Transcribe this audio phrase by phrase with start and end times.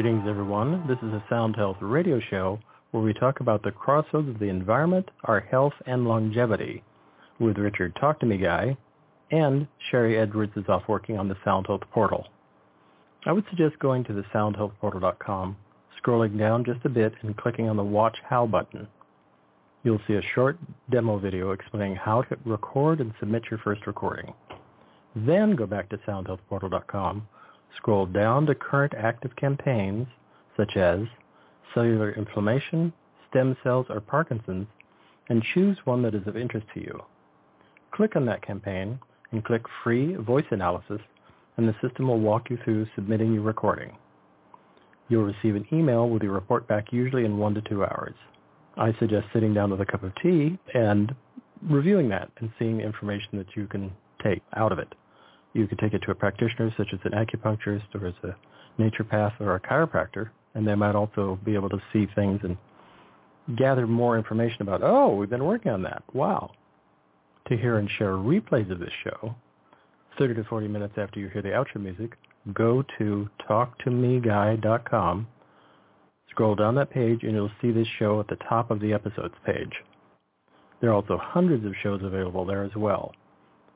[0.00, 0.86] Greetings, everyone.
[0.86, 2.60] This is a Sound Health radio show
[2.92, 6.84] where we talk about the crossroads of the environment, our health, and longevity
[7.40, 8.76] with Richard Talk to Me Guy,
[9.32, 12.28] and Sharry Edwards is off working on the Sound Health portal.
[13.26, 15.56] I would suggest going to the soundhealthportal.com,
[16.00, 18.86] scrolling down just a bit and clicking on the Watch How button.
[19.82, 20.58] You'll see a short
[20.92, 24.32] demo video explaining how to record and submit your first recording.
[25.16, 27.26] Then go back to soundhealthportal.com
[27.76, 30.06] Scroll down to current active campaigns
[30.56, 31.00] such as
[31.74, 32.92] cellular inflammation,
[33.30, 34.66] stem cells, or Parkinson's,
[35.28, 37.02] and choose one that is of interest to you.
[37.92, 38.98] Click on that campaign
[39.32, 41.00] and click Free Voice Analysis,
[41.56, 43.96] and the system will walk you through submitting your recording.
[45.08, 48.14] You'll receive an email with your report back usually in one to two hours.
[48.76, 51.14] I suggest sitting down with a cup of tea and
[51.62, 53.90] reviewing that and seeing the information that you can
[54.22, 54.94] take out of it.
[55.54, 58.36] You could take it to a practitioner such as an acupuncturist or as a
[58.80, 62.56] naturopath or a chiropractor, and they might also be able to see things and
[63.56, 66.02] gather more information about, oh, we've been working on that.
[66.12, 66.50] Wow.
[67.48, 69.34] To hear and share replays of this show,
[70.18, 72.12] 30 to 40 minutes after you hear the outro music,
[72.52, 75.26] go to talktomeguy.com,
[76.30, 79.34] scroll down that page, and you'll see this show at the top of the episodes
[79.46, 79.72] page.
[80.80, 83.12] There are also hundreds of shows available there as well.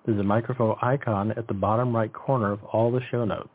[0.04, 3.48] There's a microphone icon at the bottom right corner of all the show notes.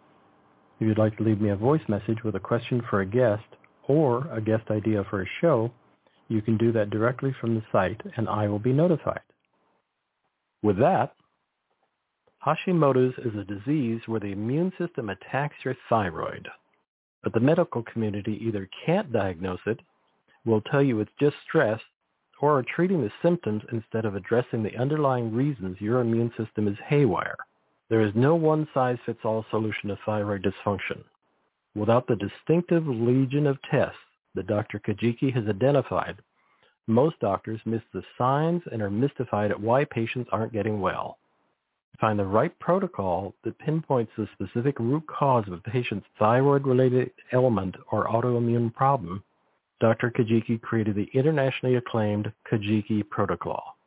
[0.80, 3.44] If you'd like to leave me a voice message with a question for a guest
[3.88, 5.72] or a guest idea for a show,
[6.30, 9.22] you can do that directly from the site and I will be notified.
[10.62, 11.14] With that,
[12.46, 16.48] Hashimoto's is a disease where the immune system attacks your thyroid,
[17.24, 19.80] but the medical community either can't diagnose it,
[20.46, 21.82] will tell you it's just stress,
[22.42, 26.78] or are treating the symptoms instead of addressing the underlying reasons your immune system is
[26.88, 27.36] haywire.
[27.90, 31.04] There is no one-size-fits-all solution to thyroid dysfunction.
[31.76, 33.98] Without the distinctive legion of tests
[34.36, 34.80] that Dr.
[34.80, 36.18] Kajiki has identified,
[36.88, 41.18] most doctors miss the signs and are mystified at why patients aren't getting well.
[42.00, 47.76] Find the right protocol that pinpoints the specific root cause of a patient's thyroid-related ailment
[47.92, 49.24] or autoimmune problem
[49.80, 50.12] Dr.
[50.12, 53.78] Kajiki created the internationally acclaimed Kajiki Protocol.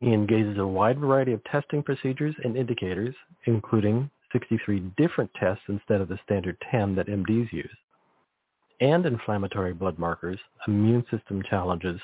[0.00, 3.14] He engages a wide variety of testing procedures and indicators,
[3.46, 7.76] including 63 different tests instead of the standard 10 that MDs use,
[8.80, 12.00] and inflammatory blood markers, immune system challenges,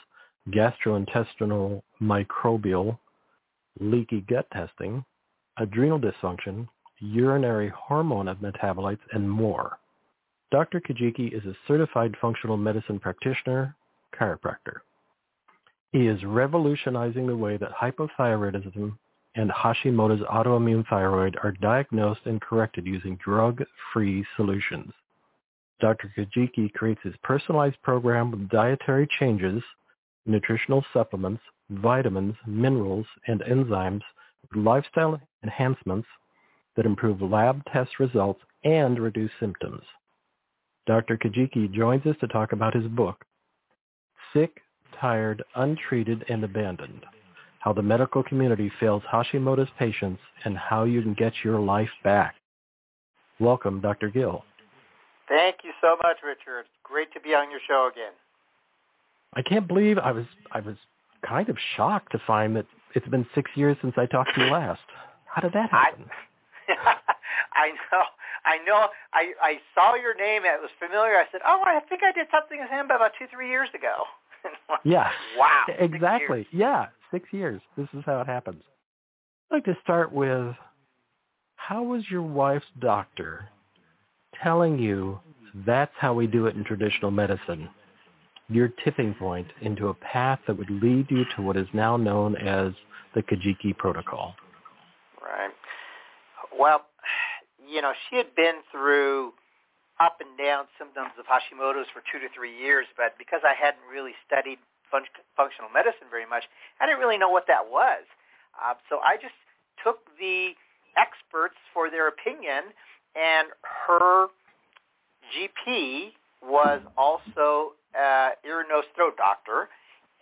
[0.50, 2.98] gastrointestinal microbial,
[3.80, 5.04] leaky gut testing,
[5.58, 6.68] adrenal dysfunction,
[7.00, 9.78] urinary hormone metabolites, and more.
[10.50, 10.80] Dr.
[10.80, 13.76] Kajiki is a certified functional medicine practitioner,
[14.18, 14.78] chiropractor.
[15.92, 18.96] He is revolutionizing the way that hypothyroidism
[19.34, 24.92] and Hashimoto's autoimmune thyroid are diagnosed and corrected using drug-free solutions.
[25.80, 26.12] Dr.
[26.16, 29.62] Kajiki creates his personalized program with dietary changes,
[30.26, 34.02] nutritional supplements, vitamins, minerals, and enzymes
[34.42, 36.08] with lifestyle enhancements
[36.76, 39.82] that improve lab test results and reduce symptoms.
[40.88, 41.18] Dr.
[41.18, 43.22] Kajiki joins us to talk about his book,
[44.32, 44.62] Sick,
[44.98, 47.04] Tired, Untreated, and Abandoned,
[47.60, 52.36] How the Medical Community Fails Hashimoto's Patients and How You Can Get Your Life Back.
[53.38, 54.08] Welcome, Dr.
[54.08, 54.42] Gil.
[55.28, 56.60] Thank you so much, Richard.
[56.60, 58.14] It's great to be on your show again.
[59.34, 60.76] I can't believe I was I was
[61.22, 64.50] kind of shocked to find that it's been six years since I talked to you
[64.50, 64.80] last.
[65.26, 66.06] How did that happen?
[66.66, 66.94] I,
[67.54, 68.04] I know.
[68.44, 71.16] I know I I saw your name and it was familiar.
[71.16, 74.04] I said, "Oh, I think I did something with him about two, three years ago."
[74.84, 75.10] yeah.
[75.36, 75.64] Wow.
[75.78, 76.46] Exactly.
[76.52, 76.86] Yeah.
[77.10, 77.60] Six years.
[77.76, 78.62] This is how it happens.
[79.50, 80.54] I'd like to start with
[81.56, 83.48] how was your wife's doctor
[84.42, 85.18] telling you
[85.66, 87.68] that's how we do it in traditional medicine?
[88.48, 92.36] Your tipping point into a path that would lead you to what is now known
[92.36, 92.72] as
[93.14, 94.34] the Kajiki Protocol.
[95.20, 95.50] Right.
[96.58, 96.82] Well,
[97.68, 99.32] you know, she had been through
[100.00, 103.82] up and down symptoms of Hashimoto's for two to three years, but because I hadn't
[103.90, 104.58] really studied
[104.90, 106.44] fun- functional medicine very much,
[106.80, 108.06] I didn't really know what that was.
[108.56, 109.36] Uh, so I just
[109.84, 110.54] took the
[110.96, 112.72] experts for their opinion,
[113.14, 114.30] and her
[115.34, 119.68] GP was also an ear, nose, throat doctor,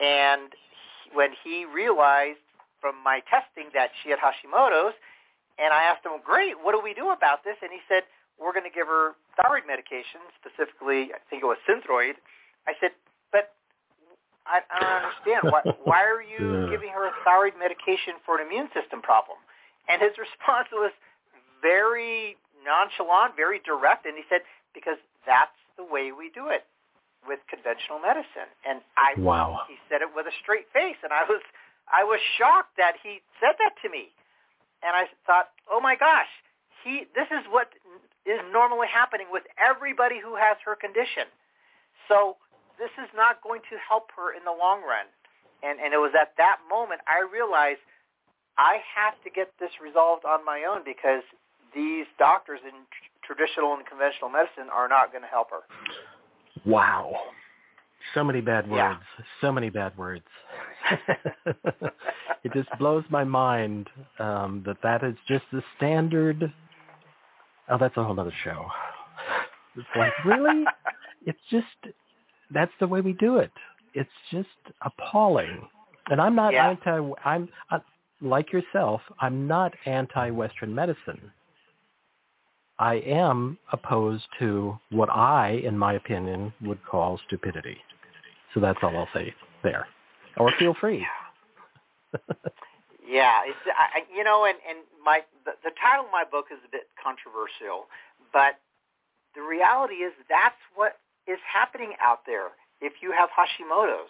[0.00, 0.52] and
[1.12, 2.40] when he realized
[2.80, 4.94] from my testing that she had Hashimoto's,
[5.58, 7.56] and I asked him, great, what do we do about this?
[7.62, 8.04] And he said,
[8.36, 12.20] we're going to give her thyroid medication, specifically, I think it was Synthroid.
[12.68, 12.92] I said,
[13.32, 13.56] but
[14.44, 15.40] I, I don't understand.
[15.48, 16.70] why, why are you yeah.
[16.70, 19.40] giving her a thyroid medication for an immune system problem?
[19.88, 20.92] And his response was
[21.64, 24.44] very nonchalant, very direct, and he said,
[24.76, 26.68] because that's the way we do it
[27.26, 28.48] with conventional medicine.
[28.62, 29.66] And I wow.
[29.66, 31.42] he said it with a straight face and I was
[31.90, 34.10] I was shocked that he said that to me.
[34.86, 36.30] And I thought, "Oh my gosh,
[36.84, 37.74] he this is what
[38.24, 41.26] is normally happening with everybody who has her condition."
[42.08, 42.36] So,
[42.78, 45.06] this is not going to help her in the long run.
[45.62, 47.82] And and it was at that moment I realized
[48.58, 51.22] I have to get this resolved on my own because
[51.74, 52.86] these doctors in
[53.22, 55.66] traditional and conventional medicine are not going to help her.
[56.64, 57.12] Wow.
[58.14, 59.00] So many bad words.
[59.18, 59.24] Yeah.
[59.40, 60.24] So many bad words.
[62.44, 63.88] it just blows my mind
[64.18, 66.52] um, that that is just the standard.
[67.68, 68.66] Oh, that's a whole other show.
[69.76, 70.64] It's like, really?
[71.26, 71.94] it's just,
[72.52, 73.52] that's the way we do it.
[73.94, 74.48] It's just
[74.82, 75.66] appalling.
[76.10, 76.68] And I'm not yeah.
[76.70, 77.80] anti, I'm, uh,
[78.20, 81.32] like yourself, I'm not anti-Western medicine.
[82.78, 87.78] I am opposed to what I, in my opinion, would call stupidity.
[88.56, 89.86] So that's all I'll say there.
[90.38, 91.04] Or feel free.
[93.06, 96.56] yeah, it's I, you know, and and my the, the title of my book is
[96.64, 97.84] a bit controversial,
[98.32, 98.56] but
[99.34, 100.96] the reality is that's what
[101.28, 102.56] is happening out there.
[102.80, 104.08] If you have Hashimoto's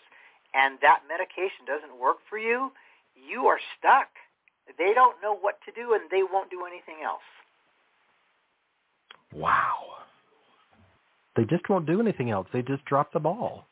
[0.54, 2.70] and that medication doesn't work for you,
[3.19, 4.14] you are stuck.
[4.78, 7.26] They don't know what to do and they won't do anything else.
[9.34, 10.06] Wow.
[11.34, 12.46] They just won't do anything else.
[12.52, 13.66] They just drop the ball.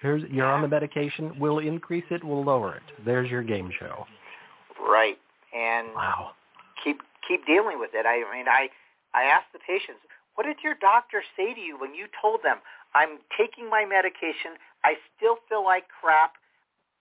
[0.00, 1.38] Here's you're on the medication.
[1.38, 2.24] We'll increase it.
[2.24, 3.04] We'll lower it.
[3.04, 4.06] There's your game show.
[4.80, 5.18] Right.
[5.54, 6.32] And wow.
[6.82, 8.06] Keep keep dealing with it.
[8.06, 8.68] I mean, I
[9.12, 10.00] I asked the patients,
[10.34, 12.64] what did your doctor say to you when you told them,
[12.94, 16.38] I'm taking my medication, I still feel like crap,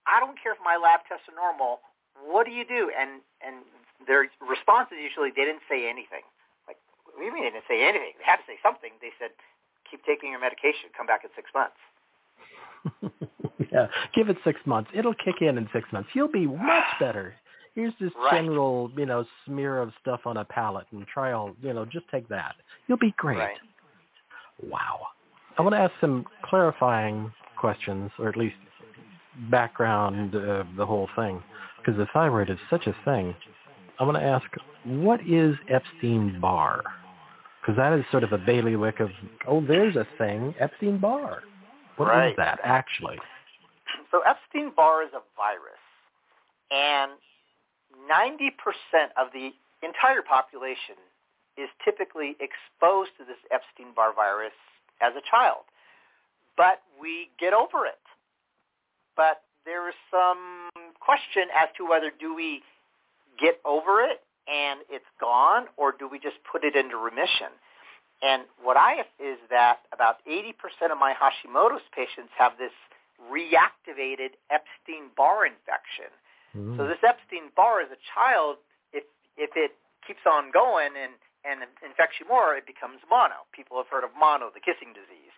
[0.10, 1.80] I don't care if my lab tests are normal,
[2.20, 2.92] what do you do?
[2.92, 3.64] And and
[4.08, 6.28] their response is usually they didn't say anything.
[6.68, 6.76] What
[7.16, 8.16] do you mean they didn't say anything?
[8.20, 8.92] They had to say something.
[9.00, 9.32] They said,
[9.88, 10.92] keep taking your medication.
[10.96, 11.80] Come back in six months.
[13.72, 14.90] yeah, give it six months.
[14.94, 16.10] It'll kick in in six months.
[16.14, 17.36] You'll be much better.
[17.76, 18.42] Here's this right.
[18.42, 22.28] general, you know, smear of stuff on a palette and trial, you know, just take
[22.30, 22.56] that.
[22.88, 23.38] You'll be great.
[23.38, 23.58] Right.
[24.64, 25.08] Wow.
[25.58, 28.56] I want to ask some clarifying questions, or at least
[29.50, 31.42] background of the whole thing,
[31.78, 33.36] because the thyroid is such a thing.
[34.00, 34.46] I want to ask,
[34.86, 36.84] what is Epstein-Barr?
[37.70, 39.10] because that is sort of a bailiwick of
[39.48, 41.44] oh, there's a thing, Epstein Barr.
[42.00, 42.32] What right.
[42.32, 43.20] is that actually?
[44.10, 45.84] So Epstein Barr is a virus,
[46.72, 47.12] and
[48.10, 48.56] 90%
[49.18, 49.52] of the
[49.84, 50.96] entire population
[51.58, 54.56] is typically exposed to this Epstein Barr virus
[55.02, 55.68] as a child,
[56.56, 58.00] but we get over it.
[59.18, 60.70] But there is some
[61.02, 62.64] question as to whether do we
[63.38, 67.52] get over it and it's gone, or do we just put it into remission?
[68.22, 72.76] And what I have is that about 80% of my Hashimoto's patients have this
[73.32, 76.12] reactivated Epstein-Barr infection.
[76.56, 76.76] Mm.
[76.76, 78.58] So this Epstein-Barr as a child,
[78.92, 79.04] if
[79.38, 79.72] if it
[80.04, 81.16] keeps on going and
[81.48, 83.48] and infects you more, it becomes mono.
[83.56, 85.32] People have heard of mono, the kissing disease.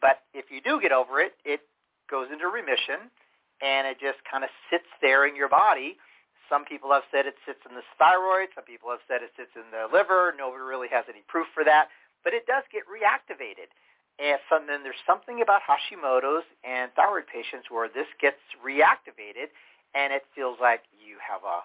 [0.00, 1.60] But if you do get over it, it
[2.08, 3.12] goes into remission,
[3.60, 6.00] and it just kind of sits there in your body
[6.48, 8.54] some people have said it sits in the thyroid.
[8.54, 10.34] Some people have said it sits in the liver.
[10.38, 11.90] Nobody really has any proof for that.
[12.26, 13.70] But it does get reactivated.
[14.18, 19.54] And so then there's something about Hashimoto's and thyroid patients where this gets reactivated
[19.94, 21.62] and it feels like you have a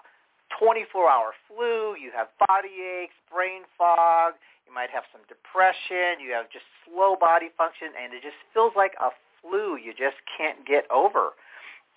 [0.54, 4.38] 24-hour flu, you have body aches, brain fog,
[4.68, 8.70] you might have some depression, you have just slow body function, and it just feels
[8.76, 11.34] like a flu you just can't get over.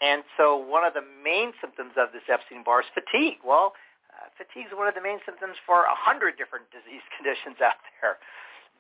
[0.02, 3.44] And so one of the main symptoms of this Epstein-Barr is fatigue.
[3.46, 3.76] Well,
[4.12, 7.80] uh, fatigue is one of the main symptoms for a hundred different disease conditions out
[8.00, 8.18] there.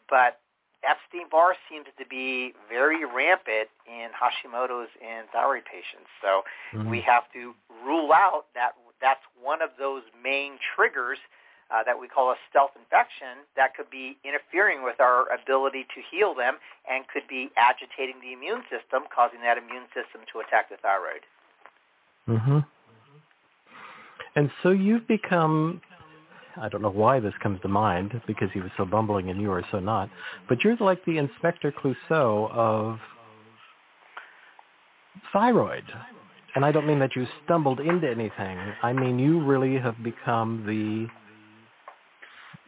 [0.09, 0.39] But
[0.85, 6.09] Epstein-Barr seems to be very rampant in Hashimoto's and thyroid patients.
[6.21, 6.43] So
[6.73, 6.89] mm-hmm.
[6.89, 11.17] we have to rule out that that's one of those main triggers
[11.73, 16.01] uh, that we call a stealth infection that could be interfering with our ability to
[16.11, 16.57] heal them
[16.89, 21.25] and could be agitating the immune system, causing that immune system to attack the thyroid.
[22.29, 22.59] Mm-hmm.
[24.35, 25.81] And so you've become,
[26.57, 29.51] I don't know why this comes to mind because he was so bumbling and you
[29.51, 30.09] are so not,
[30.47, 32.99] but you're like the Inspector Clouseau of
[35.33, 35.83] thyroid.
[36.55, 38.57] And I don't mean that you stumbled into anything.
[38.81, 41.07] I mean you really have become the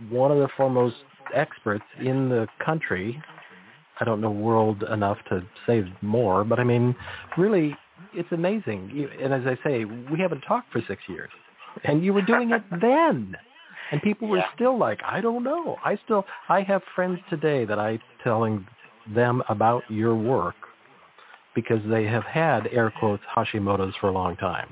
[0.09, 0.95] one of the foremost
[1.33, 3.21] experts in the country.
[3.99, 6.95] I don't know world enough to say more, but I mean,
[7.37, 7.75] really,
[8.13, 9.09] it's amazing.
[9.21, 11.31] And as I say, we haven't talked for six years,
[11.83, 13.35] and you were doing it then,
[13.91, 14.53] and people were yeah.
[14.55, 15.77] still like, I don't know.
[15.83, 18.65] I still, I have friends today that I telling
[19.13, 20.55] them about your work
[21.55, 24.69] because they have had air quotes Hashimoto's for a long time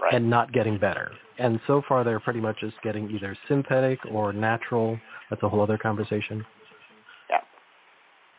[0.00, 0.14] right.
[0.14, 1.12] and not getting better.
[1.38, 4.98] And so far they're pretty much just getting either synthetic or natural.
[5.28, 6.44] That's a whole other conversation.
[7.28, 7.40] Yeah.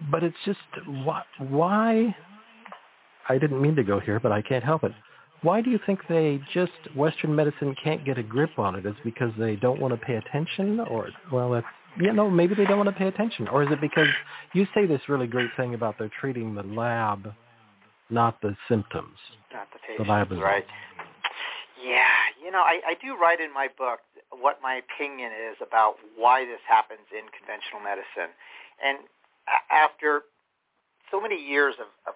[0.10, 2.16] But it's just why, why
[3.30, 4.92] I didn't mean to go here, but I can't help it.
[5.44, 8.86] Why do you think they just Western medicine can't get a grip on it?
[8.86, 11.66] Is it because they don't want to pay attention, or well, that's
[12.00, 14.08] you know maybe they don't want to pay attention, or is it because
[14.54, 17.34] you say this really great thing about they're treating the lab,
[18.12, 19.18] not the symptoms,
[19.52, 20.66] not the patient, the lab right?
[21.84, 22.06] Yeah,
[22.44, 26.46] you know, I, I do write in my book what my opinion is about why
[26.46, 28.30] this happens in conventional medicine,
[28.86, 29.00] and
[29.72, 30.22] after
[31.10, 32.14] so many years of, of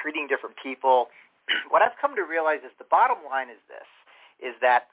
[0.00, 1.08] treating different people
[1.70, 3.88] what I've come to realize is the bottom line is this,
[4.40, 4.88] is that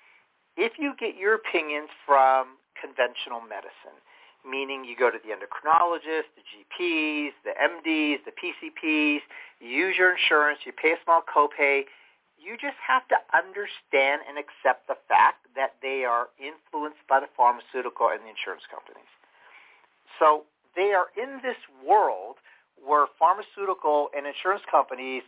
[0.57, 4.00] if you get your opinions from conventional medicine,
[4.47, 9.21] meaning you go to the endocrinologist, the GPs, the MDs, the PCPs,
[9.59, 11.83] you use your insurance, you pay a small copay,
[12.38, 17.31] you just have to understand and accept the fact that they are influenced by the
[17.35, 19.09] pharmaceutical and the insurance companies.
[20.19, 20.45] So
[20.75, 22.38] they are in this world
[22.77, 25.24] where pharmaceutical and insurance companies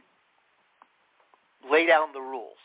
[1.71, 2.57] lay down the rules.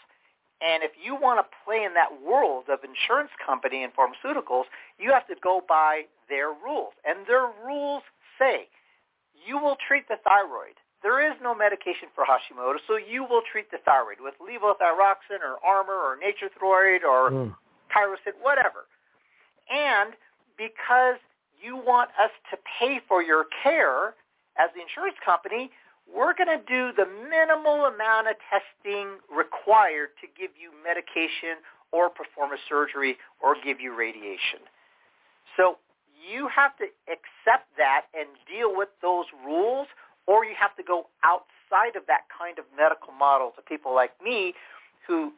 [0.63, 5.11] And if you want to play in that world of insurance company and pharmaceuticals, you
[5.11, 6.95] have to go by their rules.
[7.05, 8.03] And their rules
[8.39, 8.69] say
[9.35, 10.79] you will treat the thyroid.
[11.03, 15.59] There is no medication for Hashimoto, so you will treat the thyroid with levothyroxine or
[15.67, 17.55] Armour or Nature-Throid or mm.
[18.41, 18.87] whatever.
[19.69, 20.15] And
[20.57, 21.19] because
[21.61, 24.15] you want us to pay for your care
[24.59, 25.71] as the insurance company,
[26.15, 32.09] we're going to do the minimal amount of testing required to give you medication or
[32.09, 34.61] perform a surgery or give you radiation.
[35.57, 35.79] So
[36.13, 39.89] you have to accept that and deal with those rules
[40.27, 44.13] or you have to go outside of that kind of medical model to people like
[44.23, 44.55] me
[45.07, 45.33] who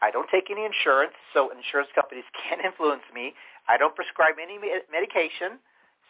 [0.00, 3.34] I don't take any insurance, so insurance companies can't influence me.
[3.68, 4.56] I don't prescribe any
[4.90, 5.60] medication,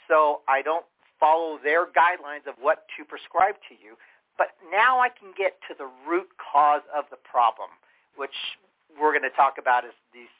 [0.06, 0.86] so I don't
[1.18, 3.98] follow their guidelines of what to prescribe to you.
[4.40, 7.68] But now I can get to the root cause of the problem,
[8.16, 8.32] which
[8.96, 10.32] we're going to talk about as these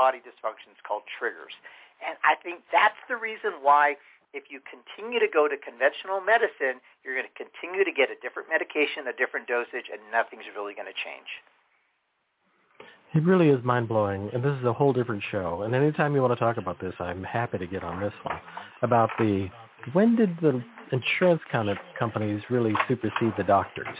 [0.00, 1.52] body dysfunctions called triggers.
[2.00, 4.00] And I think that's the reason why
[4.32, 8.16] if you continue to go to conventional medicine, you're going to continue to get a
[8.24, 11.28] different medication, a different dosage, and nothing's really going to change.
[13.12, 15.68] It really is mind-blowing, and this is a whole different show.
[15.68, 18.40] And anytime you want to talk about this, I'm happy to get on this one,
[18.80, 19.52] about the
[19.92, 23.96] when did the insurance kind of companies really supersede the doctors?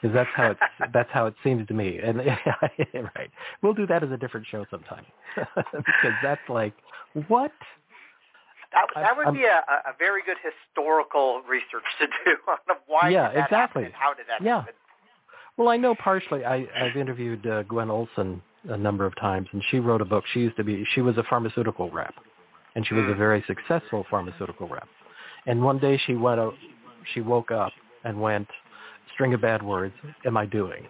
[0.00, 0.58] Because that's how it
[0.92, 1.98] that's how it seems to me.
[1.98, 2.18] And
[2.94, 3.30] right,
[3.62, 5.04] we'll do that as a different show sometime
[5.56, 6.74] because that's like
[7.28, 7.52] what.
[8.72, 13.08] That, that would I'm, be a, a very good historical research to do on why
[13.08, 13.82] yeah, exactly.
[13.82, 14.60] happen how did that yeah.
[14.60, 14.74] happen.
[15.56, 16.44] Well, I know partially.
[16.44, 20.24] I, I've interviewed uh, Gwen Olsen a number of times, and she wrote a book.
[20.32, 22.14] She used to be she was a pharmaceutical rep,
[22.74, 23.18] and she was a mm.
[23.18, 24.88] very successful pharmaceutical rep.
[25.46, 26.40] And one day she went,
[27.14, 27.72] she woke up
[28.04, 28.48] and went,
[29.14, 29.94] string of bad words,
[30.24, 30.86] am I doing?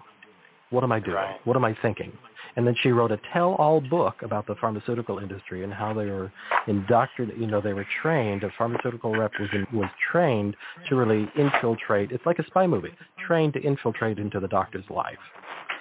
[0.71, 1.16] What am I doing?
[1.16, 1.47] Right.
[1.47, 2.12] What am I thinking?
[2.57, 6.33] And then she wrote a tell-all book about the pharmaceutical industry and how they were
[6.66, 10.57] indoctrinated, you know, they were trained, a pharmaceutical rep was, in, was trained
[10.88, 12.92] to really infiltrate, it's like a spy movie,
[13.26, 15.19] trained to infiltrate into the doctor's life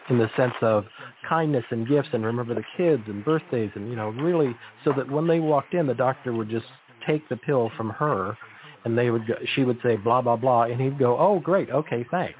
[0.09, 0.85] in the sense of
[1.27, 5.09] kindness and gifts and remember the kids and birthdays and, you know, really so that
[5.09, 6.65] when they walked in, the doctor would just
[7.05, 8.37] take the pill from her
[8.85, 11.69] and they would go, she would say blah blah blah, and he'd go, oh great,
[11.69, 12.39] okay, thanks.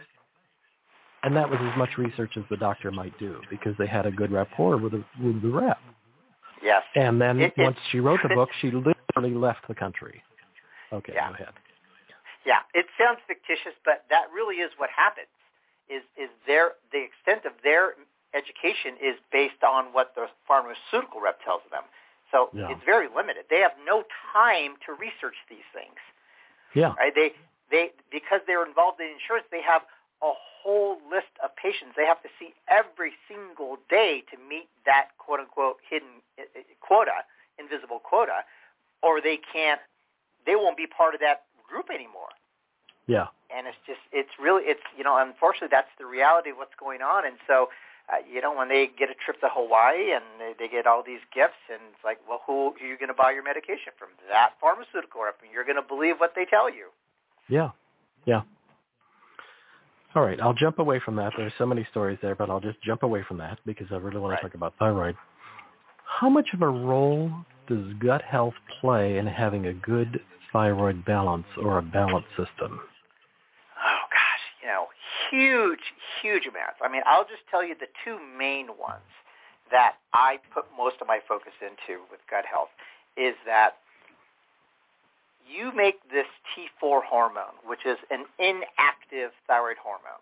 [1.24, 4.12] And that was as much research as the doctor might do because they had a
[4.12, 5.78] good rapport with the, with the rep.
[6.64, 6.84] Yes.
[6.96, 10.24] And then it, once she wrote the book, she literally left the country.
[10.94, 11.30] Okay, yeah.
[11.30, 11.54] go ahead.
[12.46, 15.28] Yeah, it sounds fictitious, but that really is what happens.
[15.90, 17.94] Is is their the extent of their
[18.34, 21.84] education is based on what the pharmaceutical rep tells them.
[22.32, 22.70] So yeah.
[22.70, 23.46] it's very limited.
[23.50, 24.04] They have no
[24.34, 25.98] time to research these things.
[26.74, 26.94] Yeah.
[26.98, 27.14] Right?
[27.14, 27.32] They
[27.72, 29.82] they because they're involved in insurance, they have
[30.22, 35.16] a whole list of patients they have to see every single day to meet that
[35.18, 37.24] quote unquote hidden eh, eh, quota,
[37.58, 38.44] invisible quota,
[39.02, 39.80] or they can't
[40.46, 42.34] they won't be part of that group anymore.
[43.08, 43.28] Yeah.
[43.50, 47.02] And it's just it's really it's you know unfortunately that's the reality of what's going
[47.02, 47.70] on and so
[48.10, 51.04] uh, you know, when they get a trip to Hawaii and they, they get all
[51.06, 53.94] these gifts, and it's like, well, who, who are you going to buy your medication
[54.02, 54.10] from?
[54.30, 55.38] That pharmaceutical rep.
[55.52, 56.88] You're going to believe what they tell you.
[57.50, 57.72] Yeah,
[58.26, 58.42] yeah.
[60.16, 61.34] All right, I'll jump away from that.
[61.38, 64.18] There's so many stories there, but I'll just jump away from that because I really
[64.18, 64.42] want right.
[64.42, 65.16] to talk about thyroid.
[66.04, 67.32] How much of a role
[67.68, 70.20] does gut health play in having a good
[70.52, 72.80] thyroid balance or a balance system?
[73.80, 74.88] Oh gosh, you know,
[75.30, 75.80] huge,
[76.22, 76.80] huge amounts.
[76.84, 79.06] I mean, I'll just tell you the two main ones
[79.72, 82.70] that I put most of my focus into with gut health
[83.16, 83.78] is that
[85.50, 90.22] you make this T4 hormone, which is an inactive thyroid hormone,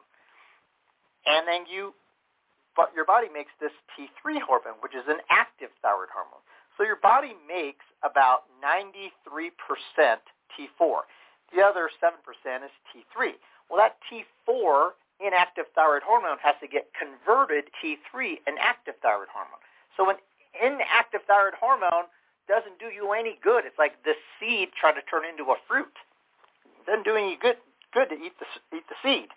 [1.27, 1.93] and then you,
[2.75, 6.41] but your body makes this T3 hormone, which is an active thyroid hormone.
[6.77, 9.11] So your body makes about 93%
[10.55, 10.99] T4.
[11.53, 12.13] The other 7%
[12.63, 13.33] is T3.
[13.69, 19.59] Well, that T4 inactive thyroid hormone has to get converted T3 an active thyroid hormone.
[19.97, 20.17] So an
[20.61, 22.07] inactive thyroid hormone
[22.47, 23.65] doesn't do you any good.
[23.65, 25.93] It's like the seed trying to turn into a fruit.
[26.79, 27.57] It doesn't do any good
[27.93, 29.29] good to eat the eat the seed.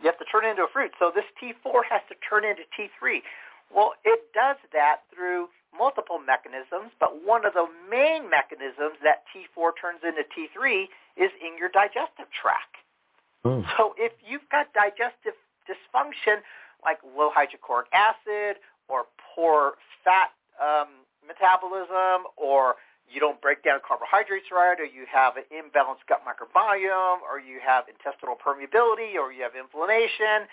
[0.00, 0.92] You have to turn it into a fruit.
[0.98, 3.22] So this T4 has to turn into T3.
[3.74, 9.72] Well, it does that through multiple mechanisms, but one of the main mechanisms that T4
[9.80, 12.78] turns into T3 is in your digestive tract.
[13.44, 13.66] Mm.
[13.76, 15.34] So if you've got digestive
[15.68, 16.40] dysfunction,
[16.84, 20.30] like low hydrochloric acid or poor fat
[20.62, 20.88] um,
[21.28, 27.20] metabolism, or you don't break down carbohydrates right, or you have an imbalanced gut microbiome,
[27.24, 30.48] or you have intestinal permeability, or you have inflammation,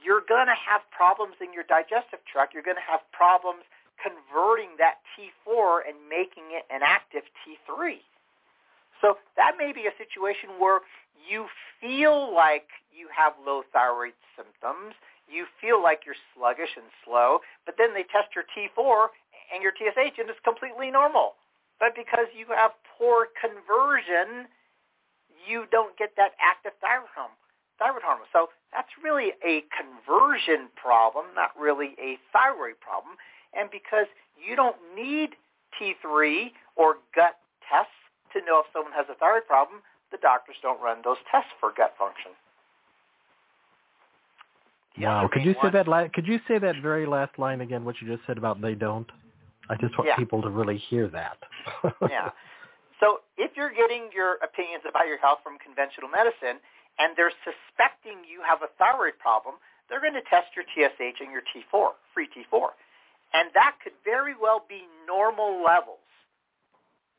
[0.00, 2.52] you're going to have problems in your digestive tract.
[2.54, 3.64] You're going to have problems
[4.00, 8.02] converting that T4 and making it an active T3.
[9.00, 10.80] So that may be a situation where
[11.22, 11.46] you
[11.80, 14.94] feel like you have low thyroid symptoms,
[15.30, 19.14] you feel like you're sluggish and slow, but then they test your T4
[19.52, 21.36] and your TSH and it's completely normal.
[21.78, 24.48] But because you have poor conversion,
[25.46, 27.36] you don't get that active thyroid hormone.
[27.78, 28.30] Thyroid hormone.
[28.32, 33.18] So that's really a conversion problem, not really a thyroid problem.
[33.52, 34.06] And because
[34.38, 35.34] you don't need
[35.76, 37.36] T3 or gut
[37.66, 37.92] tests
[38.32, 41.72] to know if someone has a thyroid problem, the doctors don't run those tests for
[41.76, 42.32] gut function.
[45.00, 45.28] wow.
[45.32, 45.88] Could you say that?
[45.88, 47.84] La- could you say that very last line again?
[47.84, 49.10] What you just said about they don't.
[49.72, 50.20] I just want yeah.
[50.20, 51.40] people to really hear that.
[52.12, 52.28] yeah.
[53.00, 56.60] So if you're getting your opinions about your health from conventional medicine,
[57.00, 59.56] and they're suspecting you have a thyroid problem,
[59.88, 62.76] they're going to test your TSH and your T4, free T4.
[63.32, 66.04] And that could very well be normal levels.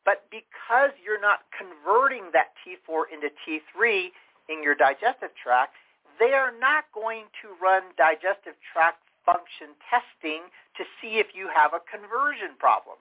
[0.05, 4.13] But because you're not converting that T4 into T3
[4.53, 5.73] in your digestive tract,
[6.21, 11.73] they are not going to run digestive tract function testing to see if you have
[11.73, 12.97] a conversion problem.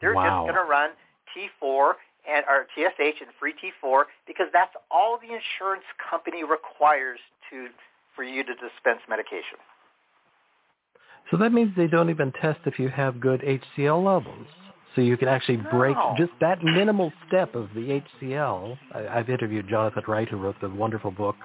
[0.00, 0.44] They're wow.
[0.44, 0.90] just going to run
[1.32, 1.94] T4
[2.28, 7.68] and or TSH and free T4 because that's all the insurance company requires to
[8.14, 9.60] for you to dispense medication.
[11.30, 14.46] So that means they don't even test if you have good HCl levels.
[14.94, 16.14] So you can actually break no.
[16.16, 18.78] just that minimal step of the HCl.
[18.94, 21.36] I, I've interviewed Jonathan Wright, who wrote the wonderful book,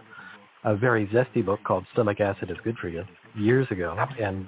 [0.64, 3.04] a very zesty book called Stomach Acid is Good for You,
[3.36, 4.46] years ago, and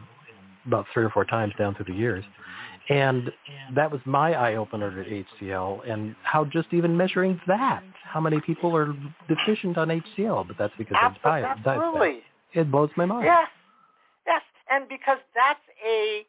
[0.66, 2.24] about three or four times down through the years.
[2.90, 3.32] And
[3.76, 8.42] that was my eye opener to HCl and how just even measuring that, how many
[8.42, 8.94] people are
[9.30, 11.46] deficient on HCl, but that's because of diet.
[11.66, 12.20] Absolutely.
[12.54, 13.26] It blows my mind.
[13.26, 13.48] Yes,
[14.28, 16.26] yes, and because that's a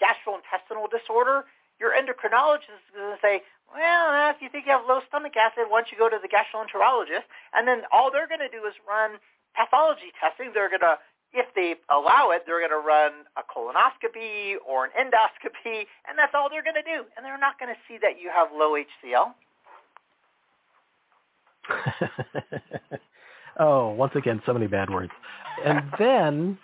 [0.00, 1.44] gastrointestinal disorder,
[1.80, 3.42] your endocrinologist is going to say,
[3.74, 6.28] well, if you think you have low stomach acid, why don't you go to the
[6.28, 7.26] gastroenterologist?
[7.54, 9.18] And then all they're going to do is run
[9.54, 10.52] pathology testing.
[10.54, 10.98] They're going to
[11.32, 16.32] if they allow it, they're going to run a colonoscopy or an endoscopy, and that's
[16.34, 17.04] all they're going to do.
[17.16, 19.32] And they're not going to see that you have low HCl.
[23.60, 25.12] oh, once again, so many bad words.
[25.64, 26.58] And then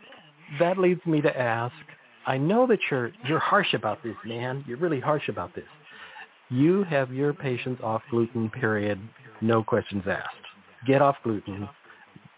[0.59, 1.75] that leads me to ask,
[2.27, 4.65] I know that you're you're harsh about this, man.
[4.67, 5.65] You're really harsh about this.
[6.49, 9.01] You have your patients off gluten, period,
[9.41, 10.35] no questions asked.
[10.87, 11.69] Get off gluten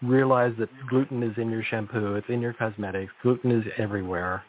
[0.01, 4.43] realize that gluten is in your shampoo, it's in your cosmetics, gluten is everywhere.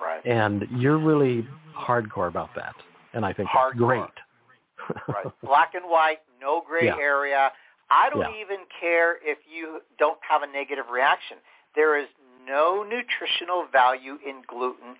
[0.00, 0.24] Right.
[0.24, 2.74] And you're really hardcore about that.
[3.12, 4.06] And I think hardcore.
[4.06, 5.24] that's great.
[5.24, 5.32] right.
[5.44, 6.96] Black and white, no gray yeah.
[7.00, 7.50] area.
[7.90, 8.40] I don't yeah.
[8.40, 11.38] even care if you don't have a negative reaction.
[11.74, 12.06] There is
[12.46, 14.96] no nutritional value in gluten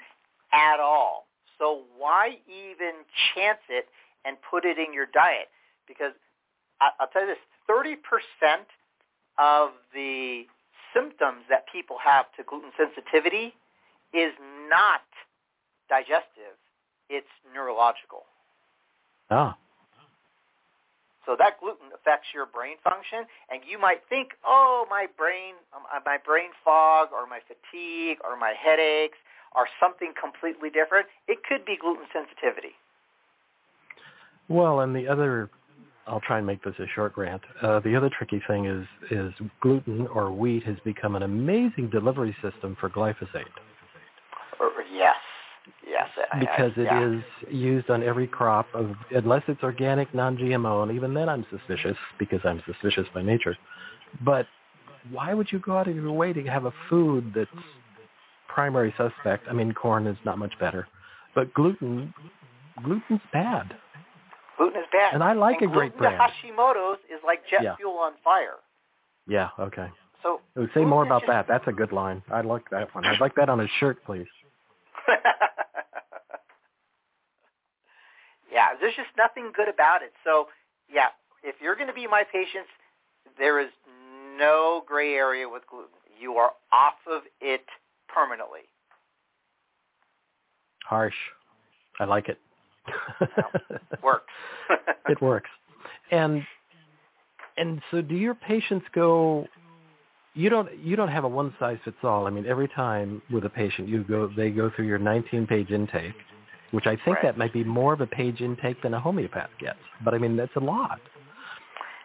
[0.53, 1.27] at all.
[1.59, 3.87] So why even chance it
[4.25, 5.49] and put it in your diet?
[5.87, 6.13] Because
[6.81, 7.97] I, I'll tell you this, 30%
[9.39, 10.45] of the
[10.95, 13.55] symptoms that people have to gluten sensitivity
[14.13, 14.33] is
[14.69, 15.03] not
[15.89, 16.59] digestive,
[17.09, 18.25] it's neurological.
[19.31, 19.57] Ah.
[21.27, 25.87] So that gluten affects your brain function, and you might think, "Oh, my brain, um,
[25.93, 29.19] uh, my brain fog, or my fatigue, or my headaches,
[29.53, 32.75] are something completely different." It could be gluten sensitivity.
[34.49, 35.51] Well, and the other
[36.11, 37.43] I'll try and make this a short rant.
[37.63, 42.37] Uh, the other tricky thing is is gluten or wheat has become an amazing delivery
[42.43, 43.45] system for glyphosate.
[45.87, 46.41] Yes, yes.
[46.41, 47.11] Because I, it yeah.
[47.11, 51.97] is used on every crop of unless it's organic, non-GMO, and even then I'm suspicious
[52.19, 53.57] because I'm suspicious by nature.
[54.25, 54.47] But
[55.11, 57.51] why would you go out of your way to have a food that's
[58.49, 59.47] primary suspect?
[59.49, 60.89] I mean, corn is not much better,
[61.35, 62.13] but gluten,
[62.83, 63.75] gluten's bad.
[64.61, 65.15] Gluten is bad.
[65.15, 66.21] And I like and a great brand.
[66.21, 67.77] Hashimoto's is like jet Yeah.
[67.77, 68.57] fuel on fire.
[69.27, 69.91] Yeah, okay.
[70.23, 70.43] So
[70.75, 71.47] Say more about that.
[71.49, 72.23] That's a good line.
[72.31, 73.07] I like that one.
[73.07, 74.27] I'd like that on a shirt, please.
[78.53, 80.13] yeah, there's just nothing good about it.
[80.25, 80.49] So,
[80.93, 81.09] yeah,
[81.43, 82.69] if you're going to be my patients,
[83.39, 83.71] there is
[84.39, 85.89] no gray area with gluten.
[86.21, 87.65] You are off of it
[88.09, 88.69] permanently.
[90.85, 91.15] Harsh.
[91.99, 92.39] I like it.
[93.21, 94.33] It works.
[95.09, 95.51] it works.
[96.11, 96.43] And
[97.57, 99.47] and so do your patients go
[100.35, 102.27] you don't you don't have a one size fits all.
[102.27, 105.71] I mean, every time with a patient you go they go through your 19 page
[105.71, 106.15] intake,
[106.71, 107.23] which I think Right.
[107.25, 109.79] that might be more of a page intake than a homeopath gets.
[110.05, 111.01] But I mean, that's a lot.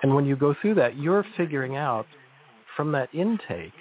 [0.03, 2.05] And when you go through that, you're figuring out
[2.75, 3.73] from that intake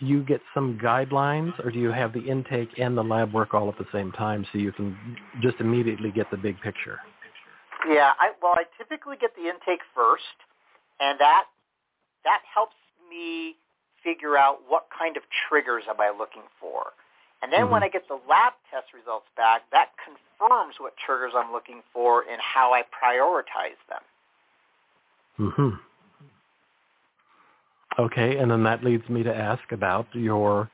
[0.00, 3.68] you get some guidelines or do you have the intake and the lab work all
[3.68, 4.96] at the same time so you can
[5.40, 6.98] just immediately get the big picture?
[7.88, 10.36] Yeah, I well, I typically get the intake first,
[11.00, 11.44] and that
[12.24, 12.76] that helps
[13.08, 13.56] me
[14.02, 16.92] figure out what kind of triggers am I looking for.
[17.42, 17.86] And then when Mhm.
[17.86, 22.40] I get the lab test results back, that confirms what triggers I'm looking for and
[22.40, 24.02] how I prioritize them.
[25.36, 25.70] hmm
[27.98, 30.70] Okay, and then that leads me to ask about your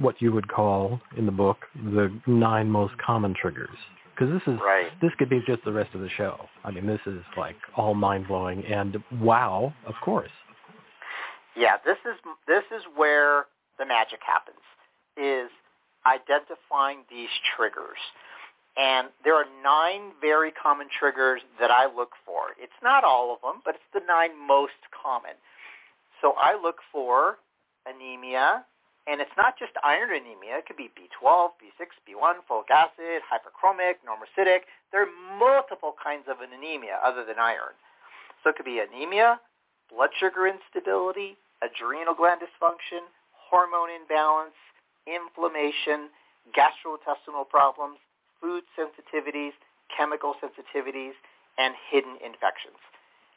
[0.00, 1.58] what you would call in the book
[1.92, 3.76] the nine most common triggers
[4.14, 4.90] because this is Right.
[5.00, 6.48] this could be just the rest of the show.
[6.64, 10.30] I mean, this is like all mind blowing and wow, of course.
[11.56, 13.46] Yeah, this is this is where
[13.78, 14.58] the magic happens.
[15.16, 15.50] Is
[16.06, 17.98] identifying these triggers.
[18.76, 22.58] And there are nine very common triggers that I look for.
[22.58, 25.38] It's not all of them, but it's the nine most common.
[26.20, 27.38] So I look for
[27.86, 28.64] anemia,
[29.06, 30.58] and it's not just iron anemia.
[30.58, 34.64] It could be B12, B6, B1, folic acid, hyperchromic, normocytic.
[34.92, 37.76] There are multiple kinds of an anemia other than iron.
[38.42, 39.40] So it could be anemia,
[39.92, 44.56] blood sugar instability, adrenal gland dysfunction, hormone imbalance,
[45.06, 46.08] inflammation,
[46.56, 47.98] gastrointestinal problems,
[48.40, 49.52] food sensitivities,
[49.92, 51.12] chemical sensitivities,
[51.58, 52.80] and hidden infections.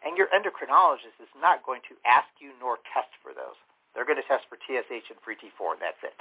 [0.05, 3.57] And your endocrinologist is not going to ask you nor test for those.
[3.95, 6.13] They're going to test for TSH and free T4, and that's it.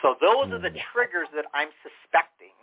[0.00, 0.80] So those are the Mm.
[0.92, 2.54] triggers that I'm suspecting.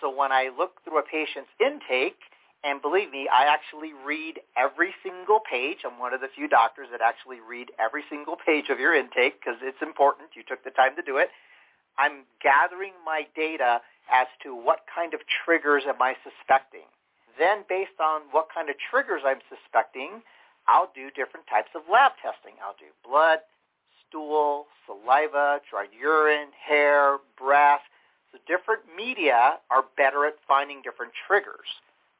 [0.00, 2.18] So when I look through a patient's intake,
[2.64, 5.84] and believe me, I actually read every single page.
[5.84, 9.40] I'm one of the few doctors that actually read every single page of your intake
[9.40, 10.30] because it's important.
[10.34, 11.28] You took the time to do it.
[11.98, 16.86] I'm gathering my data as to what kind of triggers am I suspecting.
[17.38, 20.22] Then based on what kind of triggers I'm suspecting,
[20.66, 22.54] I'll do different types of lab testing.
[22.62, 23.40] I'll do blood,
[24.06, 27.82] stool, saliva, dried urine, hair, breath.
[28.30, 31.68] So different media are better at finding different triggers.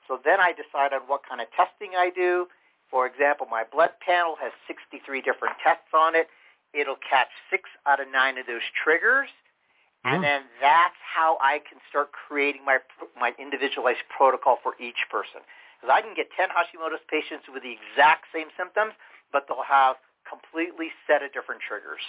[0.09, 2.49] So then I decide on what kind of testing I do.
[2.91, 6.29] For example, my blood panel has 63 different tests on it.
[6.75, 9.29] It'll catch six out of nine of those triggers.
[10.05, 10.23] And Mm.
[10.23, 12.79] then that's how I can start creating my
[13.19, 15.41] my individualized protocol for each person.
[15.81, 18.95] Because I can get 10 Hashimoto's patients with the exact same symptoms,
[19.33, 19.97] but they'll have
[20.29, 22.01] completely set of different triggers.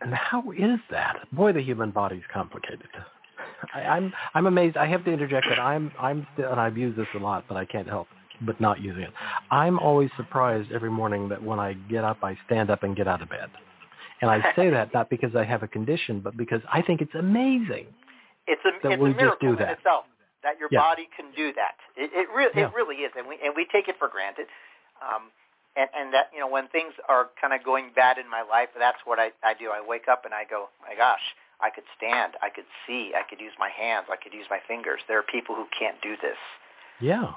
[0.00, 1.26] And how is that?
[1.32, 2.88] Boy, the human body's complicated.
[3.74, 4.76] I, I'm I'm amazed.
[4.76, 7.56] I have to interject that I'm I'm still, and I've used this a lot, but
[7.56, 8.08] I can't help
[8.42, 9.12] but not using it.
[9.50, 13.06] I'm always surprised every morning that when I get up, I stand up and get
[13.06, 13.48] out of bed.
[14.20, 17.14] And I say that not because I have a condition, but because I think it's
[17.14, 17.86] amazing.
[18.46, 19.78] It's a That it's we a just miracle do in that.
[19.78, 20.04] itself
[20.42, 20.80] that your Yeah.
[20.80, 21.76] body can do that.
[21.96, 22.68] It it, re- Yeah.
[22.68, 24.46] it really is, and we and we take it for granted.
[25.02, 25.32] Um,
[25.76, 28.68] and and that you know when things are kind of going bad in my life,
[28.78, 29.70] that's what I I do.
[29.70, 31.22] I wake up and I go, my gosh,
[31.60, 34.60] I could stand, I could see, I could use my hands, I could use my
[34.68, 35.00] fingers.
[35.08, 36.38] There are people who can't do this.
[37.00, 37.32] Yeah.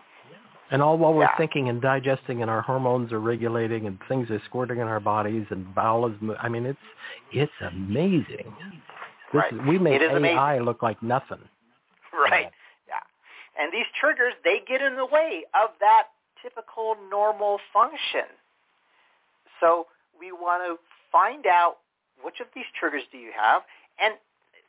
[0.69, 1.37] And all while we're Yeah.
[1.37, 5.47] thinking and digesting, and our hormones are regulating, and things are squirting in our bodies,
[5.49, 6.15] and bowel is.
[6.39, 6.79] I mean, it's
[7.31, 8.55] it's amazing.
[9.31, 9.53] This Right.
[9.53, 11.47] is, we make is AI look like nothing.
[12.13, 12.51] Right.
[12.87, 12.99] Yeah.
[13.55, 16.09] And these triggers, they get in the way of that
[16.41, 18.25] typical normal function.
[19.59, 19.87] So
[20.19, 20.79] we want to
[21.11, 21.79] find out
[22.21, 23.63] which of these triggers do you have,
[23.99, 24.17] and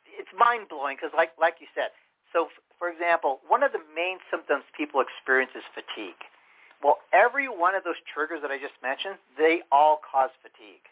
[0.05, 1.91] it's mind blowing because, like like you said,
[2.33, 6.17] so for example, one of the main symptoms people experience is fatigue.
[6.79, 10.87] Well, every one of those triggers that I just mentioned, they all cause fatigue.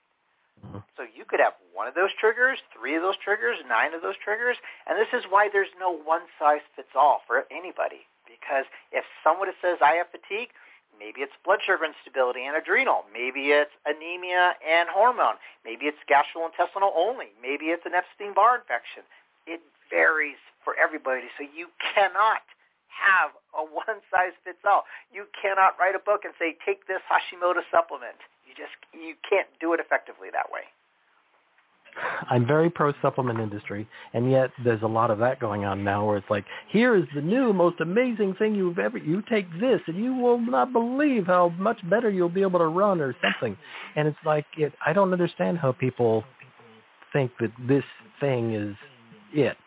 [0.60, 0.84] Mm-hmm.
[1.00, 4.20] So you could have one of those triggers, three of those triggers, nine of those
[4.20, 8.04] triggers, and this is why there's no one size fits all for anybody.
[8.28, 10.52] Because if someone says I have fatigue,
[11.00, 16.92] maybe it's blood sugar instability and adrenal, maybe it's anemia and hormone, maybe it's gastrointestinal
[16.98, 19.08] only, maybe it's an Epstein-Barr infection.
[19.46, 22.44] It varies for everybody, so you cannot
[22.92, 24.84] have a one size fits all.
[25.16, 29.48] You cannot write a book and say take this Hashimoto supplement You just you can't
[29.64, 30.68] do it effectively that way.
[32.30, 36.06] I'm very pro supplement industry, and yet there's a lot of that going on now,
[36.06, 39.00] where it's like, here is the new most amazing thing you've ever.
[39.00, 42.68] You take this, and you will not believe how much better you'll be able to
[42.68, 43.58] run, or something.
[43.96, 44.74] And it's like, it.
[44.86, 46.24] I don't understand how people
[47.14, 47.86] think that this
[48.20, 48.76] thing is
[49.34, 49.58] it.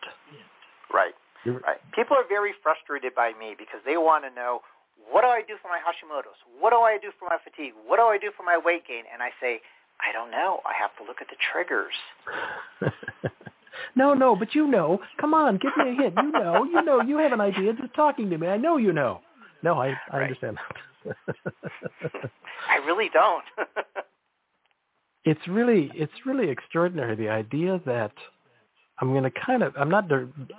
[1.45, 1.61] Right.
[1.65, 1.81] Right.
[1.93, 4.61] People are very frustrated by me because they want to know
[5.09, 6.37] what do I do for my Hashimoto's?
[6.59, 7.73] What do I do for my fatigue?
[7.85, 9.03] What do I do for my weight gain?
[9.11, 9.61] And I say,
[9.99, 10.61] I don't know.
[10.65, 11.93] I have to look at the triggers.
[13.95, 14.99] no, no, but you know.
[15.19, 16.15] Come on, give me a hint.
[16.17, 17.73] You know, you know, you have an idea.
[17.73, 18.47] Just talking to me.
[18.47, 19.21] I know you know.
[19.63, 20.23] No, I, I right.
[20.23, 20.57] understand.
[22.69, 23.43] I really don't.
[25.25, 27.15] it's really, it's really extraordinary.
[27.15, 28.13] The idea that
[29.01, 30.05] I'm going to kind of, I'm not,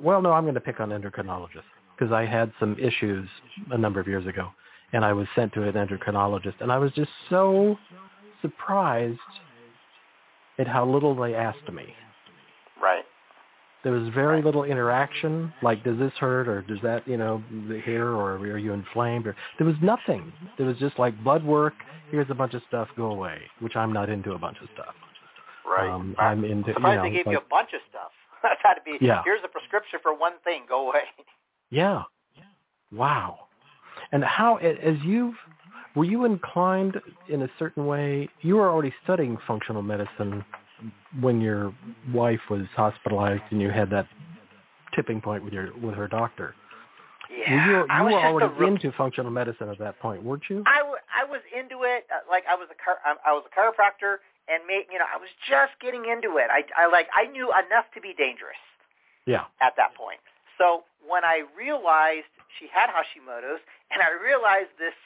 [0.01, 1.63] well, no, I'm going to pick on endocrinologists
[1.97, 3.29] because I had some issues
[3.71, 4.51] a number of years ago,
[4.93, 7.79] and I was sent to an endocrinologist, and I was just so
[8.41, 9.19] surprised
[10.59, 11.95] at how little they asked me.
[12.83, 13.05] Right.
[13.85, 17.43] There was very little interaction, like does this hurt or does that, you know,
[17.85, 20.33] here or are you inflamed or there was nothing.
[20.57, 21.75] There was just like blood work.
[22.11, 22.89] Here's a bunch of stuff.
[22.97, 23.39] Go away.
[23.59, 24.95] Which I'm not into a bunch of stuff.
[25.67, 25.91] Right.
[25.91, 26.73] Um, I'm into.
[26.75, 28.13] Surprised you know, they gave like, you a bunch of stuff.
[28.49, 28.99] That's had to be.
[29.05, 29.23] Yeah.
[29.25, 30.63] Here's a prescription for one thing.
[30.69, 31.03] Go away.
[31.71, 32.03] Yeah.
[32.93, 33.47] Wow.
[34.13, 35.33] And how, as you've,
[35.97, 37.01] were you inclined
[37.31, 38.29] in a certain way?
[38.43, 40.45] You were already studying functional medicine
[41.23, 41.75] when your
[42.13, 44.07] wife was hospitalized and you had that
[44.95, 46.55] tipping point with your with her doctor.
[47.31, 50.63] Yeah, you, you I were already into functional medicine at that point, weren't you?
[50.67, 52.05] I, w- I was into it.
[52.13, 54.17] Uh, like I was a car- I was a chiropractor,
[54.49, 56.51] and made, you know I was just getting into it.
[56.51, 58.61] I, I like I knew enough to be dangerous.
[59.27, 59.47] Yeah.
[59.63, 60.19] At that point,
[60.59, 62.27] so when I realized
[62.59, 63.63] she had Hashimoto's
[63.95, 64.99] and I realized this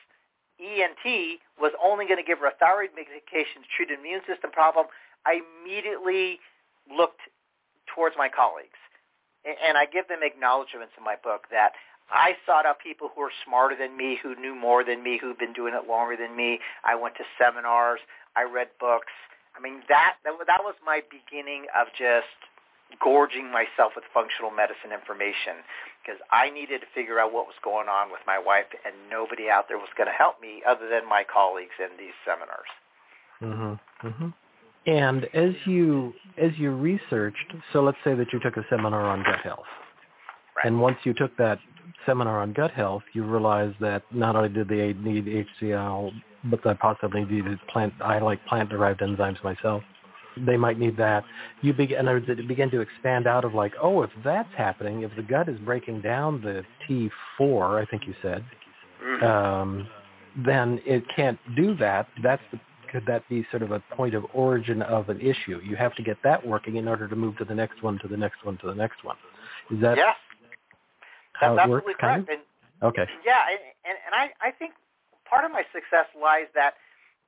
[0.61, 4.51] ENT was only going to give her a thyroid medication to treat an immune system
[4.51, 4.87] problem,
[5.29, 6.40] I immediately
[6.88, 7.20] looked
[7.92, 8.81] towards my colleagues.
[9.46, 11.79] And I give them acknowledgments in my book that
[12.11, 15.38] I sought out people who were smarter than me, who knew more than me, who've
[15.38, 16.59] been doing it longer than me.
[16.83, 18.01] I went to seminars.
[18.37, 19.12] I read books.
[19.57, 22.29] I mean, that that, that was my beginning of just
[23.03, 25.64] gorging myself with functional medicine information
[26.01, 29.51] because I needed to figure out what was going on with my wife, and nobody
[29.51, 32.70] out there was going to help me other than my colleagues in these seminars.
[33.42, 33.81] Mhm.
[34.05, 34.33] Mhm.
[34.87, 39.22] And as you as you researched, so let's say that you took a seminar on
[39.25, 39.66] gut health,
[40.57, 40.66] right.
[40.66, 41.59] and once you took that
[42.05, 46.12] seminar on gut health, you realized that not only did they need HCl,
[46.50, 47.92] but they possibly needed plant.
[48.02, 49.82] I like plant derived enzymes myself
[50.44, 51.24] they might need that.
[51.62, 55.11] You begin, and it begin to expand out of like, oh, if that's happening, if
[55.16, 58.44] the gut is breaking down the T4, I think you said,
[59.02, 59.24] mm-hmm.
[59.24, 59.88] um,
[60.44, 62.09] then it can't do that.
[62.22, 65.61] That's the, could that be sort of a point of origin of an issue?
[65.64, 68.09] You have to get that working in order to move to the next one, to
[68.09, 69.16] the next one, to the next one.
[69.70, 70.12] Is that yeah.
[71.32, 71.85] how That's it works?
[71.85, 72.00] Correct.
[72.00, 72.28] Kind of?
[72.28, 72.40] and,
[72.82, 73.11] okay.
[73.24, 74.72] Yeah, and, and I, I think
[75.28, 76.74] part of my success lies that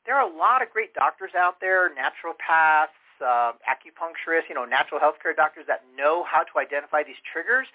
[0.06, 5.00] there are a lot of great doctors out there, naturopaths, uh, acupuncturists, you know, natural
[5.00, 7.66] healthcare doctors that know how to identify these triggers.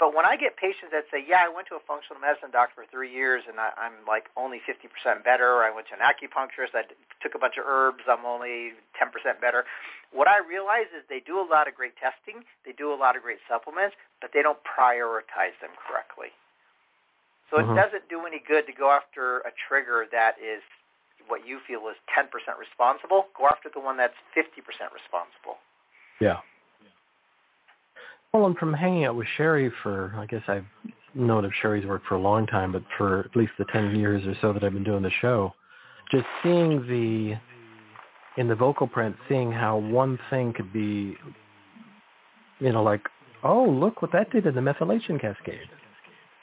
[0.00, 2.72] But when I get patients that say, yeah, I went to a functional medicine doctor
[2.72, 4.88] for three years and I, I'm like only 50%
[5.20, 6.88] better, or I went to an acupuncturist, I
[7.20, 9.12] took a bunch of herbs, I'm only 10%
[9.44, 9.68] better.
[10.08, 13.12] What I realize is they do a lot of great testing, they do a lot
[13.12, 13.92] of great supplements,
[14.24, 16.32] but they don't prioritize them correctly.
[17.50, 17.72] So mm-hmm.
[17.72, 20.62] it doesn't do any good to go after a trigger that is
[21.28, 22.26] what you feel is 10%
[22.58, 24.42] responsible, go after the one that's 50%
[24.92, 25.58] responsible.
[26.20, 26.38] Yeah.
[28.32, 30.66] Well, and from hanging out with Sharry for, I guess I've
[31.14, 34.24] known of Sharry's work for a long time, but for at least the 10 years
[34.26, 35.52] or so that I've been doing the show,
[36.10, 37.34] just seeing the,
[38.40, 41.16] in the vocal print, seeing how one thing could be,
[42.60, 43.02] you know, like,
[43.42, 45.68] oh, look what that did in the methylation cascade.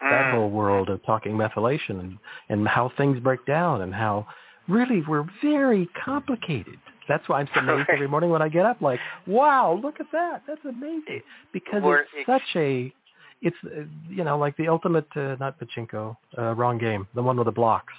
[0.02, 0.32] That mm.
[0.34, 2.18] whole world of talking methylation and,
[2.50, 4.28] and how things break down and how
[4.68, 6.78] really we're very complicated.
[7.08, 10.08] That's why I'm so amazed every morning when I get up, like, wow, look at
[10.12, 10.44] that.
[10.48, 11.22] That's amazing.
[11.54, 12.94] Because We're it's such a,
[13.42, 17.38] it's uh, you know like the ultimate uh, not pachinko, uh, wrong game, the one
[17.38, 17.94] with the blocks.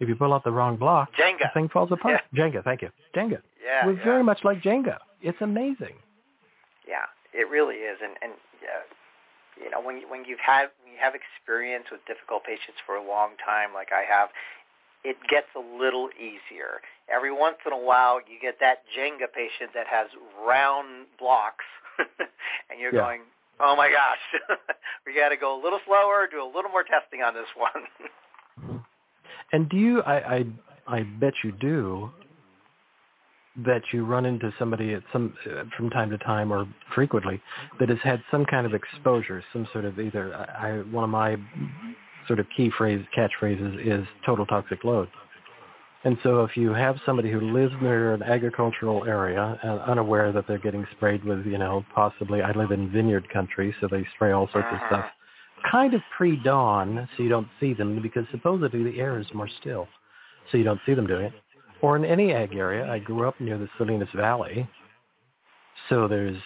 [0.00, 1.38] If you pull out the wrong block, Jenga.
[1.38, 2.20] the thing falls apart.
[2.32, 2.44] Yeah.
[2.44, 2.90] Jenga, thank you.
[3.14, 3.40] Jenga.
[3.64, 4.04] Yeah, It's yeah.
[4.04, 4.98] very much like Jenga.
[5.22, 5.94] It's amazing.
[6.88, 8.91] Yeah, it really is, and and uh,
[9.60, 12.96] you know when you, when you've had when you have experience with difficult patients for
[12.96, 14.28] a long time, like I have,
[15.04, 16.80] it gets a little easier.
[17.12, 20.08] Every once in a while, you get that Jenga patient that has
[20.46, 21.66] round blocks,
[22.70, 23.02] and you're Yeah.
[23.02, 23.22] going,
[23.60, 24.22] "Oh my gosh,
[25.06, 28.10] we got to go a little slower, do a little more testing on this one."
[29.52, 30.02] And do you?
[30.02, 30.44] I I,
[30.88, 32.10] I bet you do.
[33.66, 37.40] That you run into somebody at some uh, from time to time or frequently
[37.78, 40.34] that has had some kind of exposure, some sort of either.
[40.34, 41.36] I, I one of my
[42.26, 45.08] sort of key phrase catchphrases is total toxic load.
[46.04, 50.48] And so if you have somebody who lives near an agricultural area and unaware that
[50.48, 54.32] they're getting sprayed with, you know, possibly I live in vineyard country, so they spray
[54.32, 54.86] all sorts of Uh-huh.
[54.88, 55.04] stuff
[55.70, 59.86] kind of pre-dawn so you don't see them because supposedly the air is more still
[60.50, 61.32] so you don't see them doing it.
[61.82, 64.68] Or in any ag area, I grew up near the Salinas Valley,
[65.88, 66.40] so there's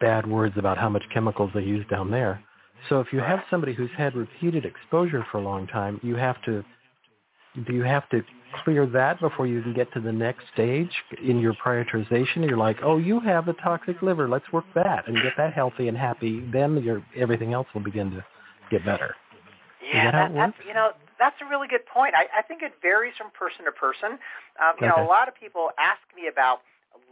[0.00, 2.42] bad words about how much chemicals they use down there.
[2.88, 6.40] So if you have somebody who's had repeated exposure for a long time, you have
[6.44, 6.64] to
[7.66, 8.22] do you have to
[8.64, 10.90] clear that before you can get to the next stage
[11.24, 12.46] in your prioritization?
[12.46, 14.28] You're like, oh, you have a toxic liver.
[14.28, 16.46] Let's work that and get that healthy and happy.
[16.52, 18.24] Then your everything else will begin to
[18.70, 19.14] get better.
[19.92, 22.14] Yeah, that that's you know that's a really good point.
[22.14, 24.18] I, I think it varies from person to person.
[24.60, 26.60] Um, you know, a lot of people ask me about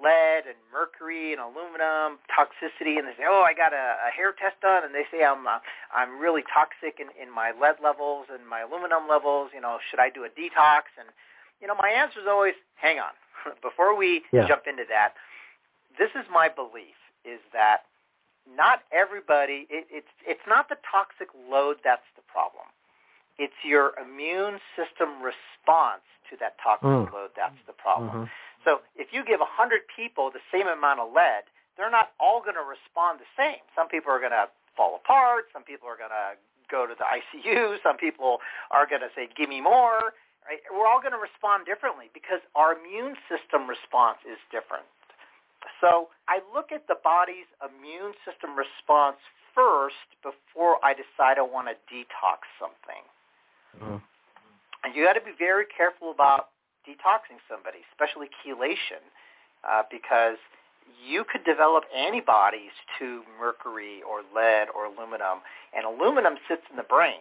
[0.00, 4.32] lead and mercury and aluminum toxicity, and they say, "Oh, I got a, a hair
[4.32, 5.58] test done," and they say I'm uh,
[5.94, 9.50] I'm really toxic in, in my lead levels and my aluminum levels.
[9.54, 10.92] You know, should I do a detox?
[10.98, 11.08] And
[11.60, 13.14] you know, my answer is always, "Hang on,
[13.62, 14.48] before we Yeah.
[14.48, 15.14] jump into that."
[15.98, 17.86] This is my belief: is that
[18.48, 19.66] not everybody.
[19.70, 22.66] It, it's it's not the toxic load that's the problem.
[23.38, 27.12] It's your immune system response to that toxic Mm.
[27.12, 28.26] load that's the problem.
[28.26, 28.30] Mhm.
[28.64, 31.44] So if you give 100 people the same amount of lead,
[31.76, 33.60] they're not all going to respond the same.
[33.74, 35.50] Some people are going to fall apart.
[35.52, 36.36] Some people are going to
[36.68, 37.78] go to the ICU.
[37.82, 40.14] Some people are going to say, give me more.
[40.48, 40.62] Right?
[40.70, 44.86] We're all going to respond differently because our immune system response is different.
[45.80, 49.18] So I look at the body's immune system response
[49.54, 53.02] first before I decide I want to detox something.
[53.80, 54.02] Mhm.
[54.82, 56.50] And you got to be very careful about
[56.86, 59.00] detoxing somebody, especially chelation,
[59.64, 60.38] uh, because
[61.02, 65.40] you could develop antibodies to mercury or lead or aluminum,
[65.72, 67.20] and aluminum sits in the brain.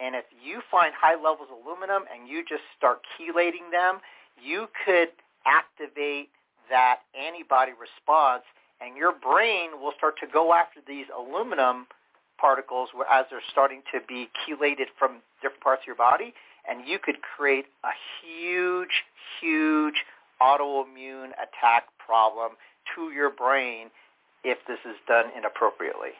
[0.00, 4.00] And if you find high levels of aluminum and you just start chelating them,
[4.40, 5.10] you could
[5.46, 6.30] activate
[6.68, 8.44] that antibody response,
[8.80, 11.86] and your brain will start to go after these aluminum
[12.38, 16.32] particles as they're starting to be chelated from different parts of your body,
[16.68, 17.90] and you could create a
[18.22, 19.04] huge,
[19.40, 19.94] huge
[20.40, 22.52] autoimmune attack problem
[22.94, 23.88] to your brain
[24.44, 26.14] if this is done inappropriately.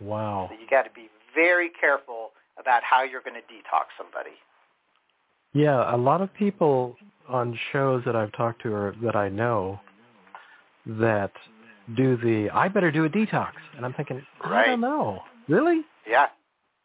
[0.00, 0.48] Wow.
[0.50, 4.36] So you got to be very careful about how you're going to detox somebody.
[5.54, 6.96] Yeah, a lot of people
[7.28, 9.80] on shows that I've talked to or that I know
[10.86, 11.32] that
[11.94, 14.66] do the I better do a detox, and I'm thinking I Right.
[14.66, 15.22] don't know.
[15.48, 15.84] Really?
[16.06, 16.28] Yeah.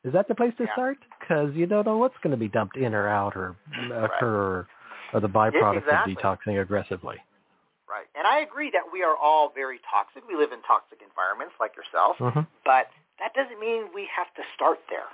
[0.04, 0.74] Is that the place to Yeah.
[0.74, 0.98] start?
[1.20, 3.56] Because you don't know what's going to be dumped in or out or
[3.92, 4.68] occur or,
[5.14, 6.14] or the byproduct exactly.
[6.14, 7.18] of detoxing aggressively.
[7.90, 8.08] Right.
[8.16, 10.28] And I agree that we are all very toxic.
[10.28, 12.88] We live in toxic environments like yourself, hmm but
[13.20, 15.08] that doesn't mean we have to start there.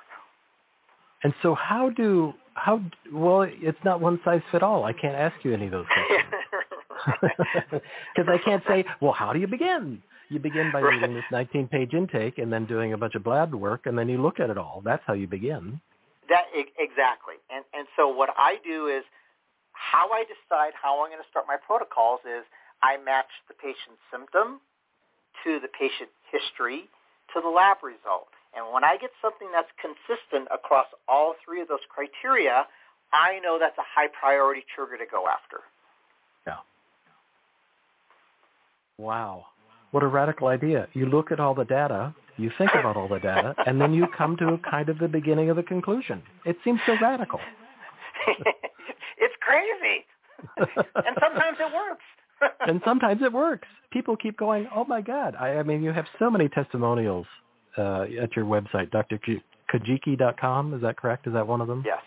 [1.24, 2.82] And so how do how
[3.12, 4.84] well it's not one size fit all.
[4.84, 6.34] I can't ask you any of those questions.
[8.16, 10.02] Because I can't say, well, how do you begin?
[10.30, 10.94] You begin by Right.
[10.94, 14.22] reading this 19-page intake and then doing a bunch of blab work, and then you
[14.22, 14.82] look at it all.
[14.84, 15.80] That's how you begin.
[16.30, 16.46] That
[16.80, 17.36] exactly.
[17.50, 19.04] And and so what I do is
[19.74, 22.46] how I decide how I'm going to start my protocols is
[22.82, 24.62] I match the patient's symptom
[25.44, 26.88] to the patient history
[27.34, 28.32] to the lab result.
[28.56, 32.66] And when I get something that's consistent across all three of those criteria,
[33.12, 35.66] I know that's a high priority trigger to go after.
[36.46, 36.62] Yeah.
[38.98, 39.46] Wow.
[39.92, 40.88] What a radical idea.
[40.94, 44.08] You look at all the data, you think about all the data, and then you
[44.18, 46.22] come to kind of the beginning of the conclusion.
[46.46, 47.40] It seems so radical.
[49.18, 50.06] it's crazy.
[50.58, 52.04] and sometimes it works.
[52.68, 53.68] and sometimes it works.
[53.92, 55.36] People keep going, oh my God.
[55.40, 57.26] I, I mean, you have so many testimonials
[57.78, 60.74] uh, at your website, drkajiki.com.
[60.74, 61.28] Is that correct?
[61.28, 61.84] Is that one of them?
[61.86, 62.02] yes.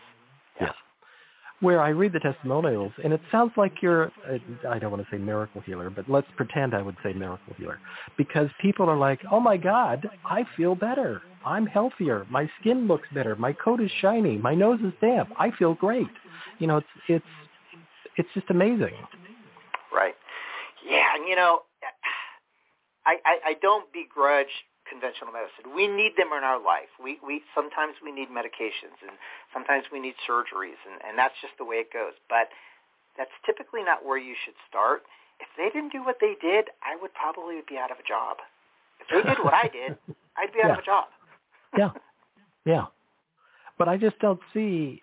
[1.61, 5.09] Where I read the testimonials, and it sounds like you're, uh, I don't want to
[5.11, 7.79] say miracle healer, but let's pretend I would say miracle healer,
[8.19, 11.23] because people are like, oh my God, I feel better.
[11.47, 12.27] I'm healthier.
[12.31, 13.37] My skin looks better.
[13.37, 14.37] My coat is shiny.
[14.37, 15.31] My nose is damp.
[15.39, 16.09] I feel great.
[16.59, 17.25] You know, it's, it's,
[18.17, 18.95] it's just amazing.
[19.95, 20.15] Right.
[20.87, 21.61] Yeah, you know,
[23.07, 24.47] I, I, I don't begrudge
[24.87, 25.75] conventional medicine.
[25.75, 26.91] We need them in our life.
[27.03, 29.15] We, we sometimes we need medications and
[29.53, 32.15] sometimes we need surgeries, and, and that's just the way it goes.
[32.31, 32.49] But
[33.19, 35.03] that's typically not where you should start.
[35.41, 38.39] If they didn't do what they did, I would probably be out of a job.
[39.01, 39.99] If they did what I did,
[40.37, 40.73] I'd be out yeah.
[40.73, 41.05] of a job.
[41.79, 41.91] yeah,
[42.65, 42.87] yeah.
[43.79, 45.03] But I just don't see.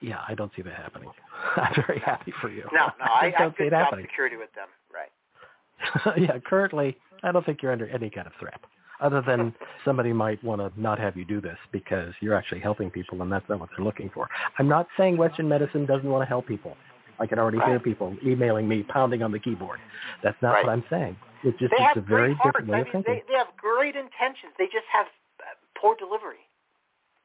[0.00, 1.10] Yeah, I don't see that happening.
[1.56, 2.64] I'm very happy for you.
[2.72, 4.06] No, no, I, I don't I see it job happening.
[4.10, 4.68] security with them.
[4.92, 6.20] Right.
[6.20, 8.60] yeah, currently, I don't think you're under any kind of threat,
[9.00, 9.54] other than
[9.84, 13.30] somebody might want to not have you do this because you're actually helping people, and
[13.30, 14.28] that's not what they're looking for.
[14.58, 16.76] I'm not saying Western medicine doesn't want to help people.
[17.18, 17.70] I can already right.
[17.70, 19.78] hear people emailing me, pounding on the keyboard.
[20.22, 20.66] That's not right.
[20.66, 21.16] what I'm saying.
[21.44, 23.14] It's just it's a very great different way I of thinking.
[23.14, 24.52] They, they have great intentions.
[24.58, 25.06] They just have
[25.40, 26.44] uh, poor delivery.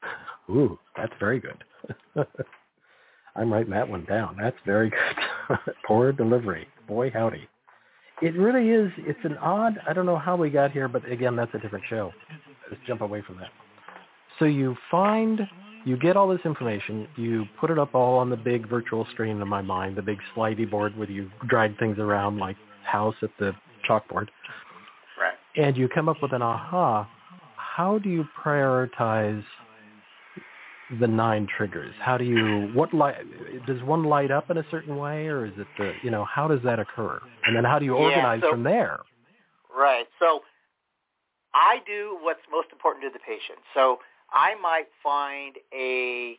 [0.49, 1.63] Ooh, that's very good.
[3.35, 4.37] I'm writing that one down.
[4.39, 5.57] That's very good.
[5.87, 6.67] Poor delivery.
[6.87, 7.47] Boy, howdy.
[8.21, 8.91] It really is.
[8.99, 9.79] It's an odd.
[9.87, 12.11] I don't know how we got here, but again, that's a different show.
[12.69, 13.49] Let's jump away from that.
[14.37, 15.41] So you find,
[15.85, 19.41] you get all this information, you put it up all on the big virtual screen
[19.41, 23.31] in my mind, the big slidey board where you drag things around like house at
[23.39, 23.53] the
[23.87, 24.27] chalkboard,
[25.19, 25.33] Right.
[25.55, 27.09] and you come up with an aha.
[27.55, 29.43] How do you prioritize
[30.99, 31.93] the nine triggers?
[31.99, 33.15] How do you what light
[33.65, 36.47] does one light up in a certain way, or is it the you know how
[36.47, 37.21] does that occur?
[37.45, 38.99] And then how do you Yeah, organize so- from there?
[39.75, 40.07] Right.
[40.19, 40.41] So
[41.53, 43.59] I do what's most important to the patient.
[43.73, 43.99] So
[44.31, 46.37] I might find a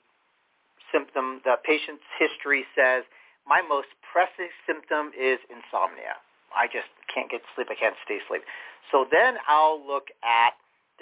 [0.93, 1.41] symptom.
[1.45, 3.05] The patient's history says
[3.47, 6.17] my most pressing symptom is insomnia.
[6.55, 7.69] I just can't get sleep.
[7.71, 8.43] I can't stay asleep.
[8.91, 10.53] So then I'll look at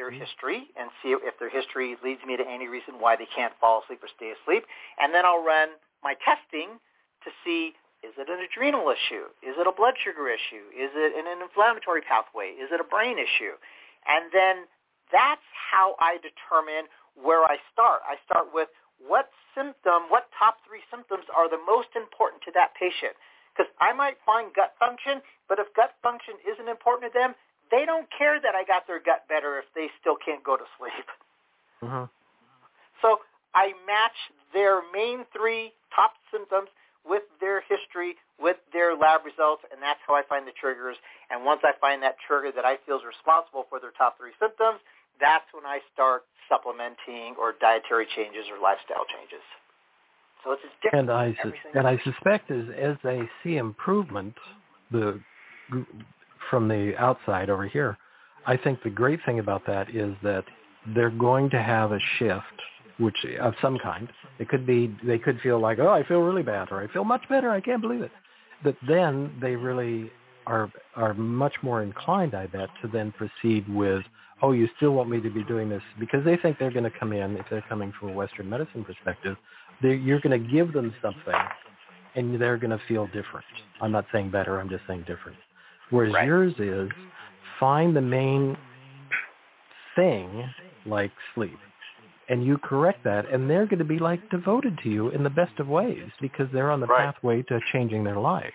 [0.01, 0.24] their mm-hmm.
[0.24, 3.84] history and see if their history leads me to any reason why they can't fall
[3.84, 4.64] asleep or stay asleep.
[4.96, 6.80] And then I'll run my testing
[7.20, 9.28] to see is it an adrenal issue?
[9.44, 10.72] Is it a blood sugar issue?
[10.72, 12.57] Is it an inflammatory pathway?
[12.57, 13.61] Is it a brain issue?
[14.09, 14.64] And then
[15.12, 18.01] that's how I determine where I start.
[18.09, 22.72] I start with what symptom, what top three symptoms are the most important to that
[22.72, 23.12] patient.
[23.53, 27.36] Because I might find gut function, but if gut function isn't important to them,
[27.71, 30.64] they don't care that I got their gut better if they still can't go to
[30.79, 31.07] sleep.
[31.83, 32.07] Uh-huh.
[33.03, 33.18] So
[33.55, 34.18] I match
[34.53, 36.68] their main three top symptoms
[37.07, 40.97] with their history, with their lab results, and that's how I find the triggers.
[41.31, 44.37] And once I find that trigger that I feel is responsible for their top three
[44.39, 44.81] symptoms,
[45.18, 49.45] that's when I start supplementing or dietary changes or lifestyle changes.
[50.45, 51.09] So it's just different.
[51.09, 54.35] And I single and I suspect as as they see improvement,
[54.91, 55.21] the
[56.51, 57.96] from the outside over here,
[58.46, 60.44] I think the great thing about that is that
[60.94, 62.44] they're going to have a shift,
[62.98, 64.09] which of some kind.
[64.38, 67.05] It could be they could feel like, oh, I feel really bad, or I feel
[67.05, 67.51] much better.
[67.51, 68.11] I can't believe it.
[68.64, 70.11] But then they really
[70.46, 74.03] are are much more inclined, I bet, to then proceed with,
[74.42, 76.98] oh, you still want me to be doing this because they think they're going to
[76.98, 79.36] come in if they're coming from a Western medicine perspective.
[79.82, 81.34] You're going to give them something,
[82.14, 83.46] and they're going to feel different.
[83.80, 84.59] I'm not saying better.
[84.61, 85.38] I'm just saying different.
[85.91, 86.26] Whereas Right.
[86.26, 86.91] yours is
[87.59, 88.57] find the main
[89.95, 90.49] thing
[90.86, 91.59] like sleep
[92.28, 95.30] and you correct that and they're going to be like devoted to you in the
[95.30, 97.12] best of ways because they're on the Right.
[97.12, 98.55] pathway to changing their life.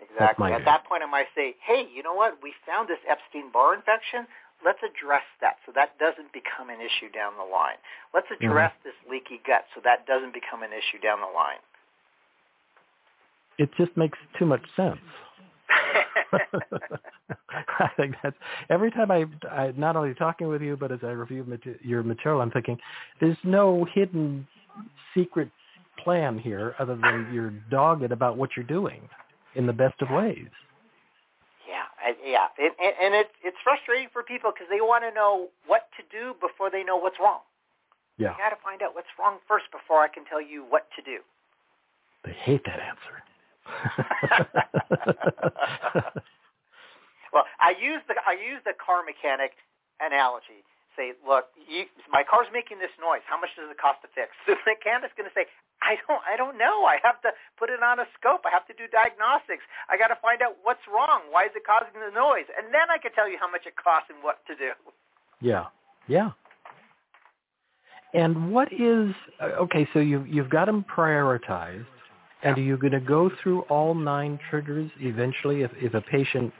[0.00, 0.52] Exactly.
[0.52, 0.64] At view.
[0.64, 2.42] that point, I might say, hey, you know what?
[2.42, 4.26] We found this Epstein-Barr infection.
[4.64, 7.78] Let's address that so that doesn't become an issue down the line.
[8.12, 8.50] Let's mm-hmm.
[8.50, 11.62] address this leaky gut so that doesn't become an issue down the line.
[13.58, 14.98] It just makes too much sense.
[17.80, 18.36] I think that's
[18.70, 21.46] every time I, I not only talking with you, but as I review
[21.82, 22.78] your material, I'm thinking
[23.20, 24.46] there's no hidden
[25.14, 25.50] secret
[26.02, 29.08] plan here other than you're dogged about what you're doing
[29.54, 30.48] in the best of ways.
[31.68, 35.12] Yeah, I, yeah, it, and, and it, it's frustrating for people because they want to
[35.12, 37.40] know what to do before they know what's wrong.
[38.16, 40.88] Yeah, You got to find out what's wrong first before I can tell you what
[40.96, 41.18] to do.
[42.24, 43.22] they hate that answer.
[47.32, 49.52] well, I use the I use the car mechanic
[50.00, 50.64] analogy.
[50.96, 53.22] Say, look, you, my car's making this noise.
[53.30, 54.34] How much does it cost to fix?
[54.50, 55.46] The mechanic's going to say,
[55.78, 56.90] I don't, I don't know.
[56.90, 58.42] I have to put it on a scope.
[58.42, 59.62] I have to do diagnostics.
[59.86, 61.30] I got to find out what's wrong.
[61.30, 62.50] Why is it causing the noise?
[62.50, 64.74] And then I can tell you how much it costs and what to do.
[65.38, 65.70] Yeah,
[66.10, 66.34] yeah.
[68.14, 69.86] And what is uh, okay?
[69.92, 71.84] So you you've got them prioritized,
[72.42, 75.62] and are you going to go through all nine triggers eventually?
[75.62, 76.52] If if a patient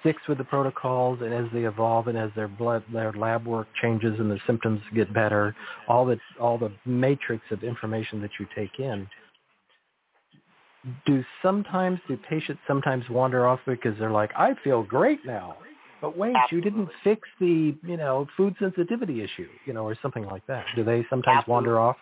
[0.00, 3.68] sticks with the protocols and as they evolve and as their blood their lab work
[3.80, 5.54] changes and the symptoms get better,
[5.88, 9.06] all the all the matrix of information that you take in.
[11.06, 15.58] Do sometimes do patients sometimes wander off because they're like, I feel great now.
[16.00, 16.70] But wait, Absolutely.
[16.70, 20.64] you didn't fix the, you know, food sensitivity issue, you know, or something like that.
[20.74, 21.52] Do they sometimes Absolutely.
[21.52, 21.96] wander off?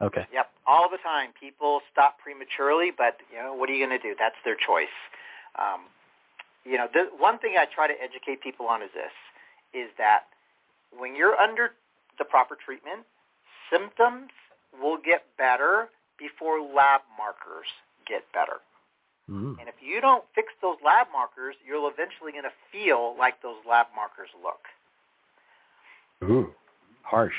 [0.00, 0.26] Okay.
[0.32, 1.36] Yep, all the time.
[1.38, 4.16] People stop prematurely, but you know what are you going to do?
[4.18, 4.96] That's their choice.
[5.60, 5.92] Um,
[6.64, 9.12] you know, the one thing I try to educate people on is this:
[9.76, 10.32] is that
[10.96, 11.72] when you're under
[12.16, 13.04] the proper treatment,
[13.68, 14.32] symptoms
[14.80, 17.68] will get better before lab markers
[18.08, 18.64] get better.
[19.28, 19.60] Mm.
[19.60, 23.60] And if you don't fix those lab markers, you're eventually going to feel like those
[23.68, 24.64] lab markers look.
[26.24, 26.54] Ooh,
[27.02, 27.36] harsh.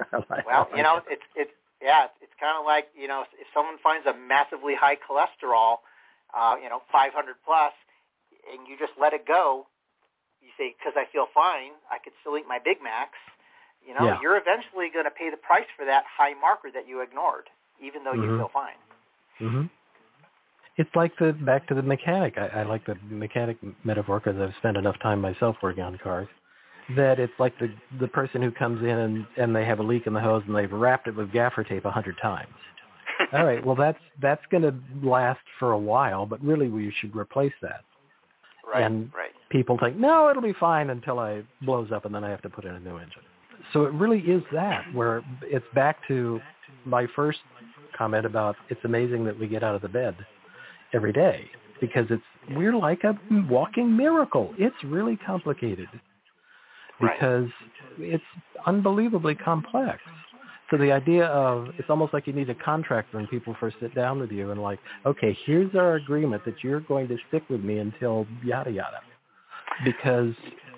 [0.46, 1.52] Well, you know, it's it's
[1.84, 5.84] yeah, it's, it's kind of like you know, if someone finds a massively high cholesterol,
[6.32, 7.12] uh, you know, 500
[7.44, 7.76] plus,
[8.50, 9.66] and you just let it go,
[10.40, 13.20] you say because I feel fine, I could still eat my Big Macs.
[13.86, 14.18] You know, Yeah.
[14.24, 17.50] you're eventually going to pay the price for that high marker that you ignored,
[17.84, 18.38] even though you Mhm.
[18.38, 18.80] feel fine.
[19.38, 19.66] hmm
[20.76, 22.38] It's like the back to the mechanic.
[22.38, 26.28] I, I like the mechanic metaphor because I've spent enough time myself working on cars.
[26.96, 30.06] That it's like the the person who comes in and and they have a leak
[30.06, 32.52] in the hose and they've wrapped it with gaffer tape a hundred times.
[33.32, 37.16] All right, well that's that's going to last for a while, but really we should
[37.16, 37.84] replace that.
[38.72, 39.30] right, and- right.
[39.50, 42.50] People think no, it'll be fine until I blows up and then I have to
[42.50, 43.22] put in a new engine.
[43.72, 46.40] So it really is that where it's back to
[46.84, 47.38] my first
[47.96, 50.16] comment about it's amazing that we get out of the bed
[50.92, 51.48] every day
[51.80, 53.16] because it's we're like a
[53.48, 54.52] walking miracle.
[54.58, 55.88] It's really complicated
[57.00, 57.18] Right.
[57.18, 57.48] because
[57.98, 58.24] it's
[58.66, 60.00] unbelievably complex.
[60.70, 63.94] So the idea of it's almost like you need a contract when people first sit
[63.94, 67.62] down with you and like, okay, here's our agreement that you're going to stick with
[67.62, 69.00] me until yada yada.
[69.84, 70.34] Because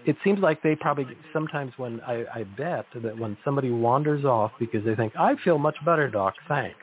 [0.07, 4.53] it seems like they probably sometimes when I, I bet that when somebody wanders off
[4.59, 6.77] because they think I feel much better, doc, thanks.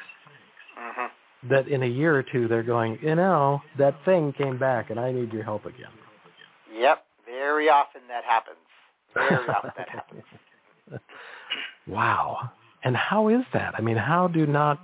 [0.78, 4.90] hmm That in a year or two they're going, you know, that thing came back
[4.90, 5.92] and I need your help again.
[6.74, 8.58] Yep, very often that happens.
[9.14, 10.24] Very often that happens.
[11.88, 12.52] wow.
[12.84, 13.74] And how is that?
[13.78, 14.80] I mean, how do not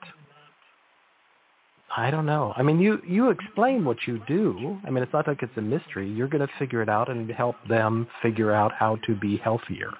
[1.95, 2.53] I don't know.
[2.55, 4.79] I mean, you you explain what you do.
[4.85, 6.07] I mean, it's not like it's a mystery.
[6.07, 9.91] You're going to figure it out and help them figure out how to be healthier.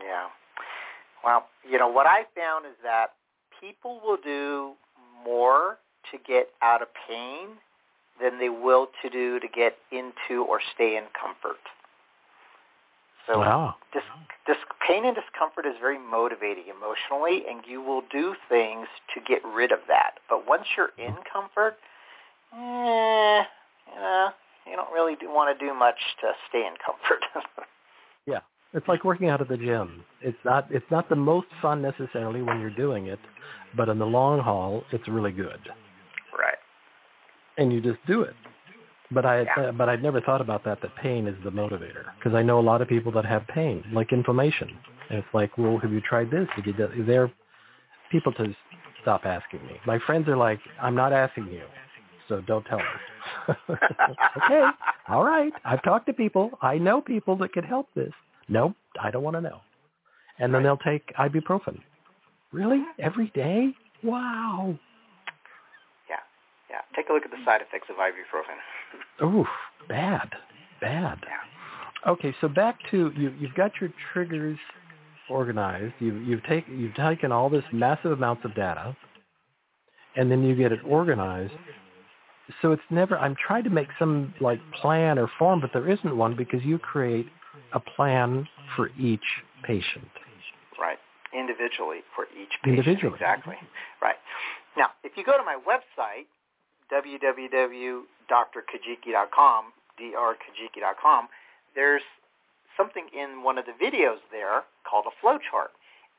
[0.00, 0.28] Yeah.
[1.22, 3.08] Well, you know, what I found is that
[3.60, 4.72] people will do
[5.24, 5.78] more
[6.10, 7.48] to get out of pain
[8.20, 11.60] than they will to do to get into or stay in comfort.
[13.26, 13.76] So wow.
[13.92, 14.02] dis,
[14.46, 14.56] dis,
[14.86, 19.72] pain and discomfort is very motivating emotionally, and you will do things to get rid
[19.72, 20.18] of that.
[20.28, 21.76] But once you're in comfort,
[22.52, 23.42] eh,
[23.94, 24.30] you know,
[24.66, 27.24] you don't really do want to do much to stay in comfort.
[28.26, 28.38] Yeah.
[28.74, 30.04] It's like working out at the gym.
[30.22, 33.18] It's not it's not the most fun necessarily when you're doing it,
[33.76, 35.60] but in the long haul, it's really good.
[36.38, 36.54] right.
[37.58, 38.34] And you just do it.
[39.12, 39.68] But I Yeah.
[39.68, 42.58] uh, but I'd never thought about that that pain is the motivator because I know
[42.58, 44.70] a lot of people that have pain, like inflammation.
[45.10, 46.48] And it's like, well, have you tried this?
[46.56, 47.30] Did you do, there
[48.10, 48.54] people to
[49.00, 49.74] stop asking me.
[49.86, 51.64] My friends are like, I'm not asking you.
[52.28, 53.54] So don't tell me.
[53.70, 54.64] okay.
[55.08, 55.52] All right.
[55.64, 56.50] I've talked to people.
[56.62, 58.12] I know people that could help this.
[58.48, 59.60] Nope, I don't want to know.
[60.38, 61.78] And then they'll take ibuprofen.
[62.52, 62.82] Really?
[62.98, 63.74] Every day?
[64.02, 64.78] Wow.
[66.94, 69.34] Take a look at the side effects of ibuprofen.
[69.40, 69.46] Oof,
[69.88, 70.30] bad,
[70.80, 71.18] bad.
[71.22, 72.10] Yeah.
[72.12, 73.32] Okay, so back to you.
[73.38, 74.58] You've got your triggers
[75.30, 75.94] organized.
[76.00, 78.96] You, you've taken you've taken all this massive amounts of data,
[80.16, 81.52] and then you get it organized.
[82.60, 83.16] So it's never.
[83.16, 86.78] I'm trying to make some like plan or form, but there isn't one because you
[86.78, 87.26] create
[87.72, 89.20] a plan for each
[89.62, 90.08] patient.
[90.78, 90.98] Right.
[91.32, 92.78] Individually for each patient.
[92.78, 93.14] Individually.
[93.14, 93.54] Exactly.
[94.02, 94.16] Right.
[94.76, 96.26] Now, if you go to my website,
[96.92, 99.64] www.drkajiki.com,
[99.98, 101.28] drkajiki.com,
[101.74, 102.02] there's
[102.76, 105.72] something in one of the videos there called a flow chart.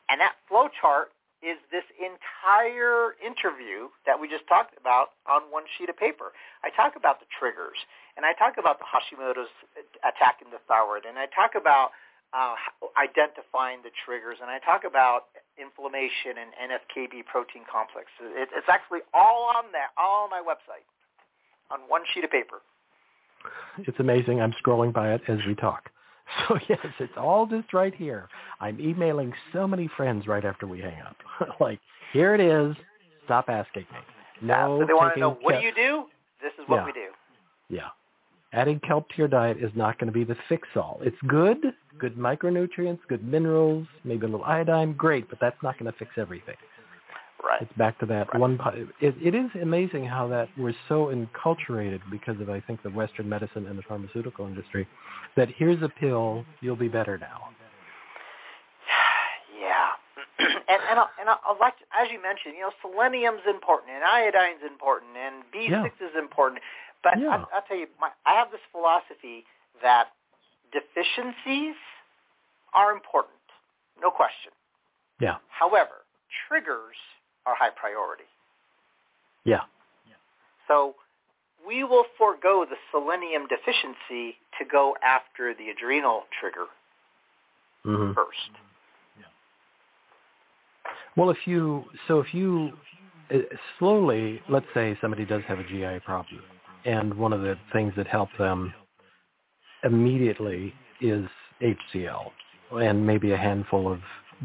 [0.09, 1.13] And that flow chart
[1.43, 6.31] is this entire interview that we just talked about on one sheet of paper.
[6.63, 7.75] I talk about the triggers,
[8.15, 9.51] and I talk about the Hashimoto's
[10.07, 11.91] attacking the thyroid, and I talk about
[12.33, 12.55] uh,
[12.97, 15.25] identifying the triggers, and I talk about
[15.57, 18.07] inflammation and NFKB protein complex.
[18.21, 20.85] It, it's actually all on that, all on my website,
[21.71, 22.61] on one sheet of paper.
[23.79, 24.41] It's amazing.
[24.41, 25.89] I'm scrolling by it as we talk.
[26.47, 28.27] So yes, it's all just right here.
[28.59, 31.17] I'm emailing so many friends right after we hang up.
[31.59, 31.79] like,
[32.13, 32.75] here it is.
[33.25, 33.99] Stop asking me.
[34.41, 34.79] No.
[34.81, 36.05] so they want to know what do you do?
[36.41, 36.85] This is what Yeah.
[36.85, 37.07] we do.
[37.69, 37.89] Yeah.
[38.53, 40.99] Adding kelp to your diet is not going to be the fix-all.
[41.01, 41.57] It's good,
[41.99, 46.11] good micronutrients, good minerals, maybe a little iodine, great, but that's not going to fix
[46.17, 46.55] everything.
[47.43, 47.61] Right.
[47.61, 48.39] It's back to that Right.
[48.39, 48.59] one.
[49.01, 53.27] It, it is amazing how that we're so enculturated because of I think the Western
[53.27, 54.87] medicine and the pharmaceutical industry
[55.35, 57.49] that here's a pill, you'll be better now.
[59.59, 59.91] Yeah,
[60.39, 63.91] and and I, and I, I like to, as you mentioned, you know, selenium's important
[63.95, 65.83] and iodine's important and B Yeah.
[65.83, 66.61] six is important.
[67.03, 67.29] But Yeah.
[67.29, 69.45] I, I'll tell you, my, I have this philosophy
[69.81, 70.09] that
[70.71, 71.75] deficiencies
[72.73, 73.37] are important,
[74.01, 74.51] no question.
[75.19, 76.05] Yeah, However,
[76.47, 76.95] triggers
[77.45, 78.23] are high priority.
[79.45, 79.61] yeah,
[80.67, 80.95] So
[81.65, 86.65] we will forego the selenium deficiency to go after the adrenal trigger
[87.83, 88.51] hmm first.
[91.15, 92.71] Well, if you so if you
[93.33, 93.37] uh,
[93.77, 96.41] slowly, let's say somebody does have a GI problem,
[96.85, 98.73] and one of the things that help them
[99.83, 101.25] immediately is
[101.61, 102.31] HCl
[102.71, 103.99] and maybe a handful of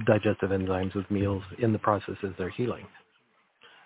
[0.06, 2.84] digestive enzymes with meals in the process as they're healing.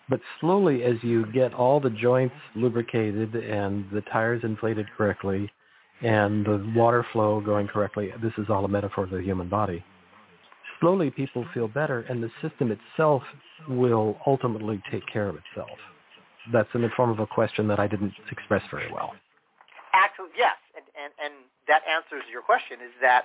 [0.08, 5.50] But slowly, as you get all the joints lubricated and the tires inflated correctly
[6.02, 9.84] and the water flow going correctly, this is all a metaphor for the human body
[10.82, 13.22] slowly people feel better and the system itself
[13.68, 15.78] will ultimately take care of itself.
[16.50, 19.14] That's in the form of a question that I didn't express very well.
[19.92, 21.34] Actually, yes, and, and, and
[21.68, 23.24] that answers your question is that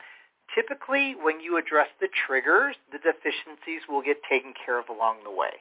[0.54, 5.32] typically when you address the triggers, the deficiencies will get taken care of along the
[5.32, 5.56] way.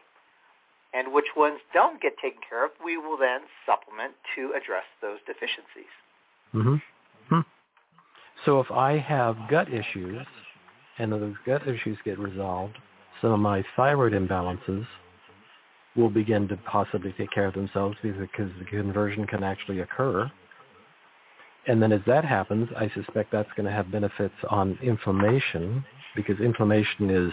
[0.92, 5.18] And which ones don't get taken care of, we will then supplement to address those
[5.26, 5.92] deficiencies.
[6.52, 6.76] hmm
[7.28, 7.40] Hmm.
[8.44, 10.24] So if I have gut issues
[10.98, 12.76] and those gut issues get resolved,
[13.20, 14.86] some of my thyroid imbalances
[15.97, 20.30] will begin to possibly take care of themselves because the conversion can actually occur.
[21.66, 25.84] And then as that happens, I suspect that's going to have benefits on inflammation
[26.14, 27.32] because inflammation is,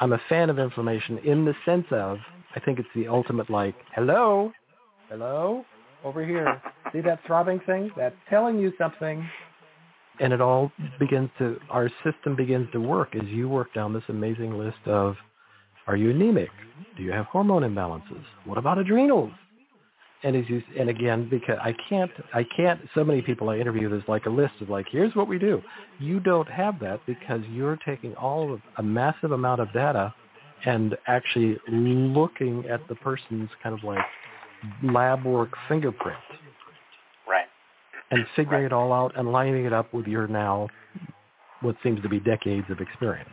[0.00, 2.18] I'm a fan of inflammation in the sense of,
[2.56, 4.52] I think it's the ultimate like, hello,
[5.08, 5.64] hello,
[6.02, 6.62] over here.
[6.92, 7.90] See that throbbing thing?
[7.96, 9.28] That's telling you something.
[10.20, 14.04] And it all begins to, our system begins to work as you work down this
[14.08, 15.16] amazing list of,
[15.86, 16.50] are you anemic?
[16.96, 18.24] Do you have hormone imbalances?
[18.44, 19.32] What about adrenals?
[20.22, 23.90] And as you, and again, because I can't, I can't, so many people I interview,
[23.90, 25.60] there's like a list of like, here's what we do.
[25.98, 30.14] You don't have that because you're taking all of a massive amount of data
[30.64, 34.04] and actually looking at the person's kind of like
[34.82, 36.18] lab work fingerprint
[37.28, 37.46] Right.
[38.10, 38.66] and figuring Right.
[38.66, 40.68] it all out and lining it up with your now
[41.60, 43.30] what seems to be decades of experience.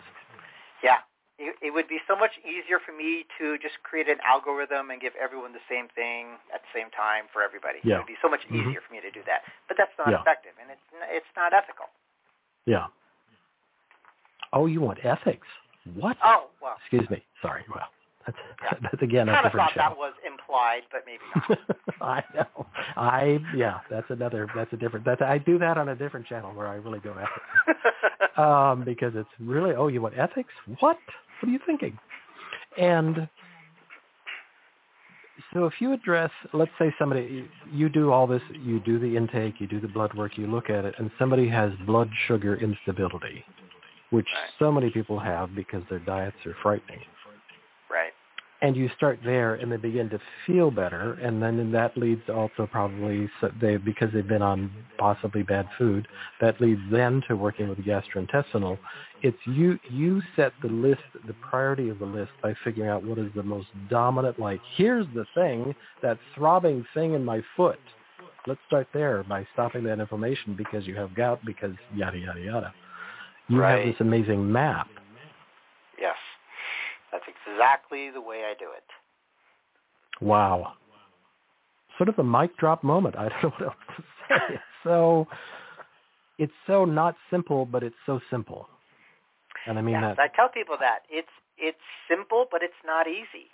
[0.83, 0.97] Yeah.
[1.41, 5.01] It, it would be so much easier for me to just create an algorithm and
[5.01, 7.81] give everyone the same thing at the same time for everybody.
[7.81, 7.97] Yeah.
[7.97, 8.61] It would be so much Mhm.
[8.69, 9.41] easier for me to do that.
[9.67, 10.21] But that's not Yeah.
[10.21, 11.89] effective, and it's it's not ethical.
[12.65, 12.87] Yeah.
[14.53, 15.47] Oh, you want ethics?
[15.95, 16.17] What?
[16.23, 17.25] Oh well, Excuse me.
[17.41, 17.65] Sorry.
[17.73, 17.89] Well,
[18.25, 18.77] that's Yeah.
[18.85, 21.57] that's again a kind of different thought that was implied, but maybe not.
[22.01, 22.67] I know.
[22.95, 23.79] I yeah.
[23.89, 24.47] That's another.
[24.53, 25.05] That's a different.
[25.05, 27.41] That's I do that on a different channel where I really go after.
[28.41, 30.53] um, because it's really, oh, you want ethics?
[30.79, 30.97] What?
[31.41, 31.97] What are you thinking?
[32.77, 33.27] And
[35.53, 39.55] so if you address, let's say somebody, you do all this, you do the intake,
[39.59, 43.43] you do the blood work, you look at it, and somebody has blood sugar instability,
[44.11, 44.27] which
[44.59, 47.20] so many people have because their diets are frightening right.
[48.61, 52.67] And you start there and they begin to feel better and then that leads also
[52.71, 56.07] probably so they because they've been on possibly bad food
[56.39, 58.77] that leads then to working with gastrointestinal.
[59.23, 63.17] It's you you set the list the priority of the list by figuring out what
[63.17, 67.79] is the most dominant like here's the thing that throbbing thing in my foot.
[68.47, 72.73] Let's start there by stopping that inflammation because you have gout because yada yada yada.
[73.47, 73.85] You Right.
[73.85, 74.87] have this amazing map
[77.51, 80.25] exactly the way I do it.
[80.25, 80.73] Wow.
[81.97, 83.15] Sort of a mic drop moment.
[83.17, 84.55] I don't know what else to say.
[84.55, 85.27] It's so
[86.37, 88.67] it's so not simple, but it's so simple.
[89.67, 91.27] And I mean yes, that I tell people that it's
[91.57, 91.77] it's
[92.09, 93.49] simple, but it's not easy.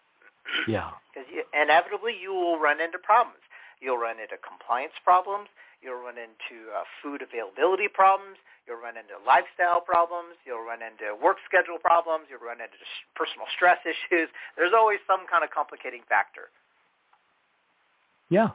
[0.68, 0.91] yeah.
[1.14, 3.41] Because inevitably you will run into problems.
[3.82, 5.50] You'll run into compliance problems.
[5.82, 8.38] You'll run into uh, food availability problems.
[8.65, 10.36] You'll run into lifestyle problems.
[10.43, 12.28] You'll run into work schedule problems.
[12.30, 12.75] You'll run into
[13.15, 14.28] personal stress issues.
[14.57, 16.49] There's always some kind of complicating factor.
[18.30, 18.49] Yeah.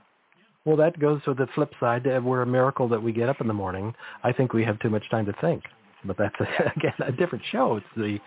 [0.65, 2.05] Well, that goes to the flip side.
[2.23, 3.95] We're a miracle that we get up in the morning.
[4.23, 5.65] I think we have too much time to think,
[6.05, 7.77] but that's a, again a different show.
[7.77, 8.19] It's the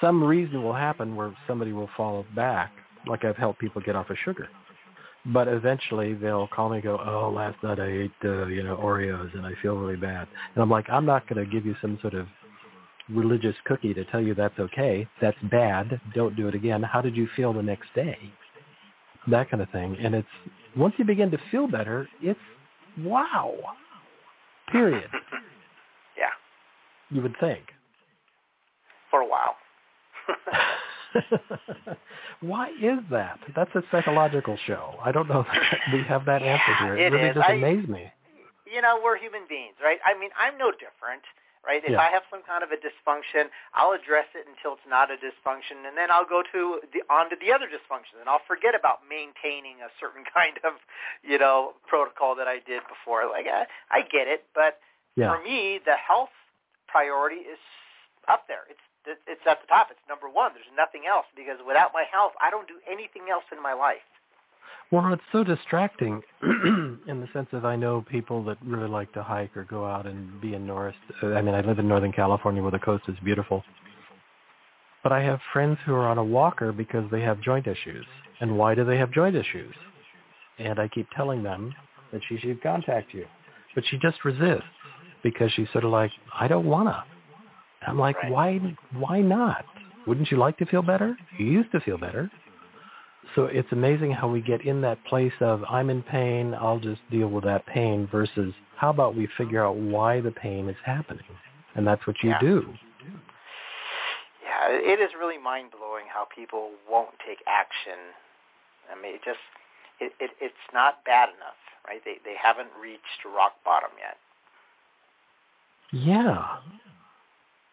[0.00, 2.72] some reason will happen where somebody will fall back,
[3.06, 4.48] like I've helped people get off of sugar.
[5.26, 8.76] But eventually they'll call me and go, oh, last night I ate, uh, you know,
[8.76, 10.26] Oreos and I feel really bad.
[10.54, 12.26] And I'm like, I'm not going to give you some sort of
[13.08, 15.06] religious cookie to tell you that's okay.
[15.20, 16.00] That's bad.
[16.14, 16.82] Don't do it again.
[16.82, 18.18] How did you feel the next day?
[19.30, 19.96] That kind of thing.
[20.02, 20.28] And it's
[20.76, 22.40] once you begin to feel better, it's
[22.98, 23.54] wow.
[24.70, 25.08] Period.
[26.18, 26.24] yeah.
[27.10, 27.62] You would think.
[29.10, 29.56] For a while.
[32.40, 33.38] Why is that?
[33.54, 34.94] That's a psychological show.
[35.02, 36.96] I don't know that we have that answer here.
[36.96, 37.34] It, it really is.
[37.36, 38.12] just I, amazes me.
[38.72, 39.98] You know, we're human beings, right?
[40.04, 41.22] I mean, I'm no different
[41.64, 41.82] right?
[41.84, 42.00] If Yeah.
[42.00, 45.86] I have some kind of a dysfunction, I'll address it until it's not a dysfunction,
[45.86, 49.00] and then I'll go to the on to the other dysfunctions, and I'll forget about
[49.08, 50.74] maintaining a certain kind of,
[51.22, 53.26] you know, protocol that I did before.
[53.30, 54.80] Like I, I get it, but
[55.16, 55.28] Yeah.
[55.28, 56.34] for me, the health
[56.88, 57.58] priority is
[58.28, 58.64] up there.
[58.68, 59.88] It's it's at the top.
[59.90, 60.52] It's number one.
[60.54, 64.04] There's nothing else because without my health, I don't do anything else in my life.
[64.92, 69.22] Well, it's so distracting in the sense of I know people that really like to
[69.22, 70.94] hike or go out and be in Norris.
[71.22, 73.64] uh, I mean, I live in Northern California where the coast is beautiful.
[75.02, 78.04] But I have friends who are on a walker because they have joint issues.
[78.40, 79.74] And why do they have joint issues?
[80.58, 81.74] And I keep telling them
[82.12, 83.24] that she should contact you.
[83.74, 84.62] But she just resists
[85.22, 87.02] because she's sort of like, I don't want to.
[87.86, 88.30] I'm like, Right.
[88.30, 89.64] why, why not?
[90.06, 91.16] Wouldn't you like to feel better?
[91.38, 92.30] You used to feel better.
[93.34, 97.00] So it's amazing how we get in that place of I'm in pain, I'll just
[97.10, 101.24] deal with that pain versus how about we figure out why the pain is happening?
[101.74, 102.40] And that's what you Yeah.
[102.40, 102.74] do.
[104.42, 107.98] Yeah, it is really mind blowing how people won't take action.
[108.90, 109.40] I mean, it just
[110.00, 112.02] it, it it's not bad enough, right?
[112.04, 114.18] They they haven't reached rock bottom yet.
[115.92, 116.58] Yeah.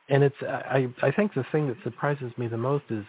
[0.10, 3.04] And it's I I think the thing that surprises me the most is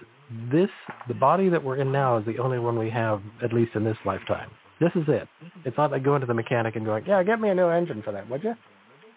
[0.53, 0.71] this
[1.09, 3.85] the body that we're in now is the only one we have at least in
[3.85, 4.51] this lifetime.
[4.81, 5.29] This is it.
[5.65, 8.03] It's not like going to the mechanic and going, "Yeah, get me a new engine
[8.03, 8.55] for that, would you?"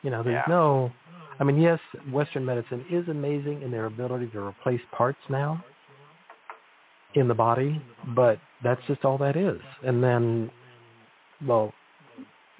[0.01, 0.53] You know, there's Yeah.
[0.53, 0.91] no
[1.39, 1.79] I mean, yes,
[2.11, 5.63] western medicine is amazing in their ability to replace parts now
[7.15, 7.81] in the body,
[8.15, 9.59] but that's just all that is.
[9.83, 10.51] And then
[11.45, 11.73] well,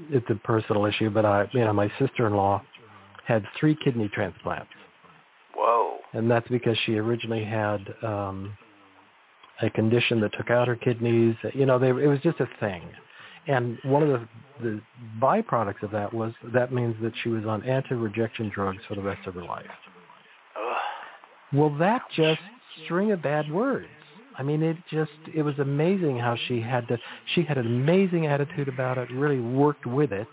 [0.09, 2.61] it's a personal issue, but I, you know, my sister-in-law
[3.25, 4.71] had three kidney transplants,
[5.55, 5.97] Whoa.
[6.13, 8.57] and that's because she originally had um,
[9.61, 11.35] a condition that took out her kidneys.
[11.53, 12.83] You know, they, it was just a thing.
[13.47, 14.27] And one of the,
[14.61, 14.81] the
[15.21, 19.27] byproducts of that was that means that she was on anti-rejection drugs for the rest
[19.27, 19.65] of her life.
[20.55, 20.77] Ugh.
[21.51, 22.39] Well, that just
[22.85, 23.87] string of bad words.
[24.37, 26.97] I mean, it just it was amazing how she had to.
[27.35, 29.11] She had an amazing attitude about it.
[29.11, 30.27] Really worked with it.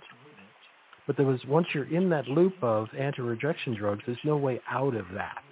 [1.10, 4.94] But there was once you're in that loop of anti-rejection drugs, there's no way out
[4.94, 5.42] of that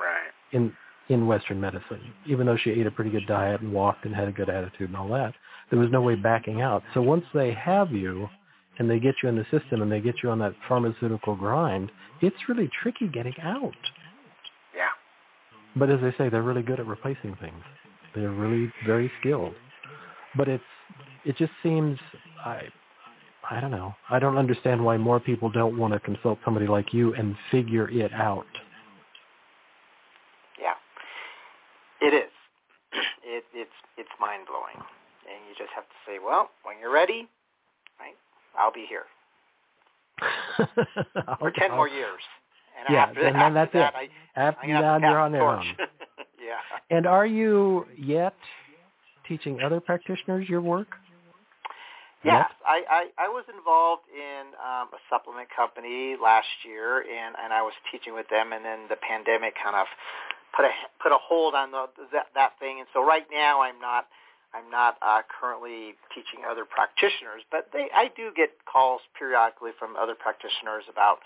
[0.00, 0.32] Right.
[0.52, 0.74] in
[1.10, 2.00] in Western medicine.
[2.24, 4.88] Even though she ate a pretty good diet and walked and had a good attitude
[4.88, 5.34] and all that,
[5.68, 6.82] there was no way backing out.
[6.94, 8.30] So once they have you
[8.78, 11.92] and they get you in the system and they get you on that pharmaceutical grind,
[12.22, 13.76] it's really tricky getting out.
[14.74, 14.88] Yeah.
[15.76, 17.62] But as I say, they're really good at replacing things.
[18.14, 19.52] They're really very skilled.
[20.38, 20.64] But it's
[21.26, 21.98] it just seems
[22.46, 22.62] I
[23.50, 23.94] I don't know.
[24.08, 27.90] I don't understand why more people don't want to consult somebody like you and figure
[27.90, 28.46] it out.
[30.60, 30.74] Yeah.
[32.00, 32.30] It is.
[33.22, 37.28] It it's it's mind blowing, and you just have to say, well, when you're ready,
[38.00, 38.16] right?
[38.58, 39.04] I'll be here
[41.38, 42.20] for ten more years.
[42.76, 44.10] And Yeah, after, and then after that's that, it.
[44.36, 45.64] I, After that, you're on your own.
[46.44, 46.56] yeah.
[46.90, 48.34] And are you yet
[49.28, 50.88] teaching other practitioners your work?
[52.24, 52.84] Yes, I,
[53.16, 57.72] I, I was involved in um, a supplement company last year, and, and I was
[57.88, 59.88] teaching with them, and then the pandemic kind of
[60.52, 63.80] put a put a hold on the, that that thing, and so right now I'm
[63.80, 64.04] not
[64.52, 69.96] I'm not uh, currently teaching other practitioners, but they I do get calls periodically from
[69.96, 71.24] other practitioners about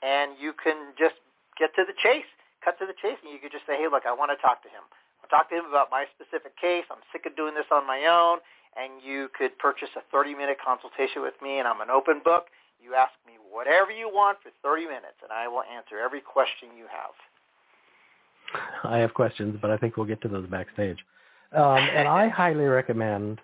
[0.03, 1.15] and you can just
[1.57, 2.27] get to the chase,
[2.63, 4.61] cut to the chase, and you could just say, hey, look, I want to talk
[4.63, 4.83] to him.
[5.23, 6.85] I'll talk to him about my specific case.
[6.91, 8.39] I'm sick of doing this on my own,
[8.75, 12.51] and you could purchase a 30-minute consultation with me, and I'm an open book.
[12.79, 16.75] You ask me whatever you want for 30 minutes, and I will answer every question
[16.77, 17.15] you have.
[18.83, 20.97] I have questions, but I think we'll get to those backstage.
[21.51, 23.39] Um, and I highly recommend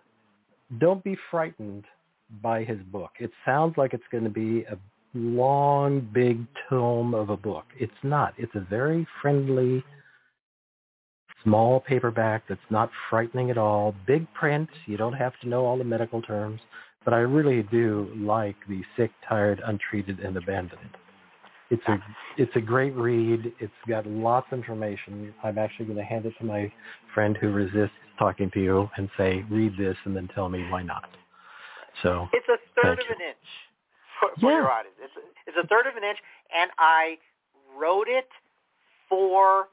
[0.80, 1.86] don't be frightened
[2.42, 3.12] by his book.
[3.20, 4.78] It sounds like it's going to be a
[5.14, 7.66] long, big tome of a book.
[7.80, 8.34] It's not.
[8.38, 9.84] It's a very friendly,
[11.44, 13.96] small paperback that's not frightening at all.
[14.06, 14.70] Big print.
[14.86, 16.60] You don't have to know all the medical terms.
[17.06, 20.98] But I really do like the sick, tired, untreated, and abandoned.
[21.72, 21.98] It's a
[22.38, 23.52] it's a great read.
[23.60, 25.34] It's got lots of information.
[25.44, 26.72] I'm actually going to hand it to my
[27.14, 30.84] friend who resists talking to you and say, read this and then tell me why
[30.84, 31.10] not.
[32.04, 33.48] So it's a third of an inch
[34.20, 34.58] for, for yeah.
[34.58, 34.96] your audience.
[35.02, 36.18] It's a, it's a third of an inch,
[36.56, 37.18] and I
[37.78, 38.28] wrote it
[39.10, 39.68] for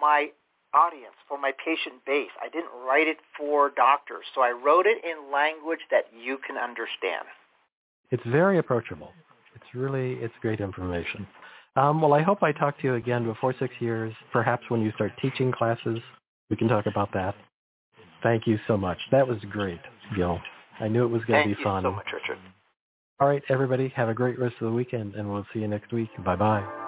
[0.00, 0.28] my
[0.74, 2.30] audience, for my patient base.
[2.42, 6.56] I didn't write it for doctors, so I wrote it in language that you can
[6.56, 7.24] understand.
[8.10, 9.12] It's very approachable.
[9.68, 11.26] It's really it's great information.
[11.76, 14.14] Um, well, I hope I talk to you again before six years.
[14.32, 15.98] Perhaps when you start teaching classes,
[16.50, 17.34] we can talk about that.
[18.22, 18.98] Thank you so much.
[19.12, 19.80] That was great,
[20.16, 20.40] Gil.
[20.80, 21.82] I knew it was going to be fun.
[21.82, 22.38] Thank you so much, Richard.
[23.20, 25.92] All right, everybody, have a great rest of the weekend, and we'll see you next
[25.92, 26.08] week.
[26.24, 26.87] Bye-bye.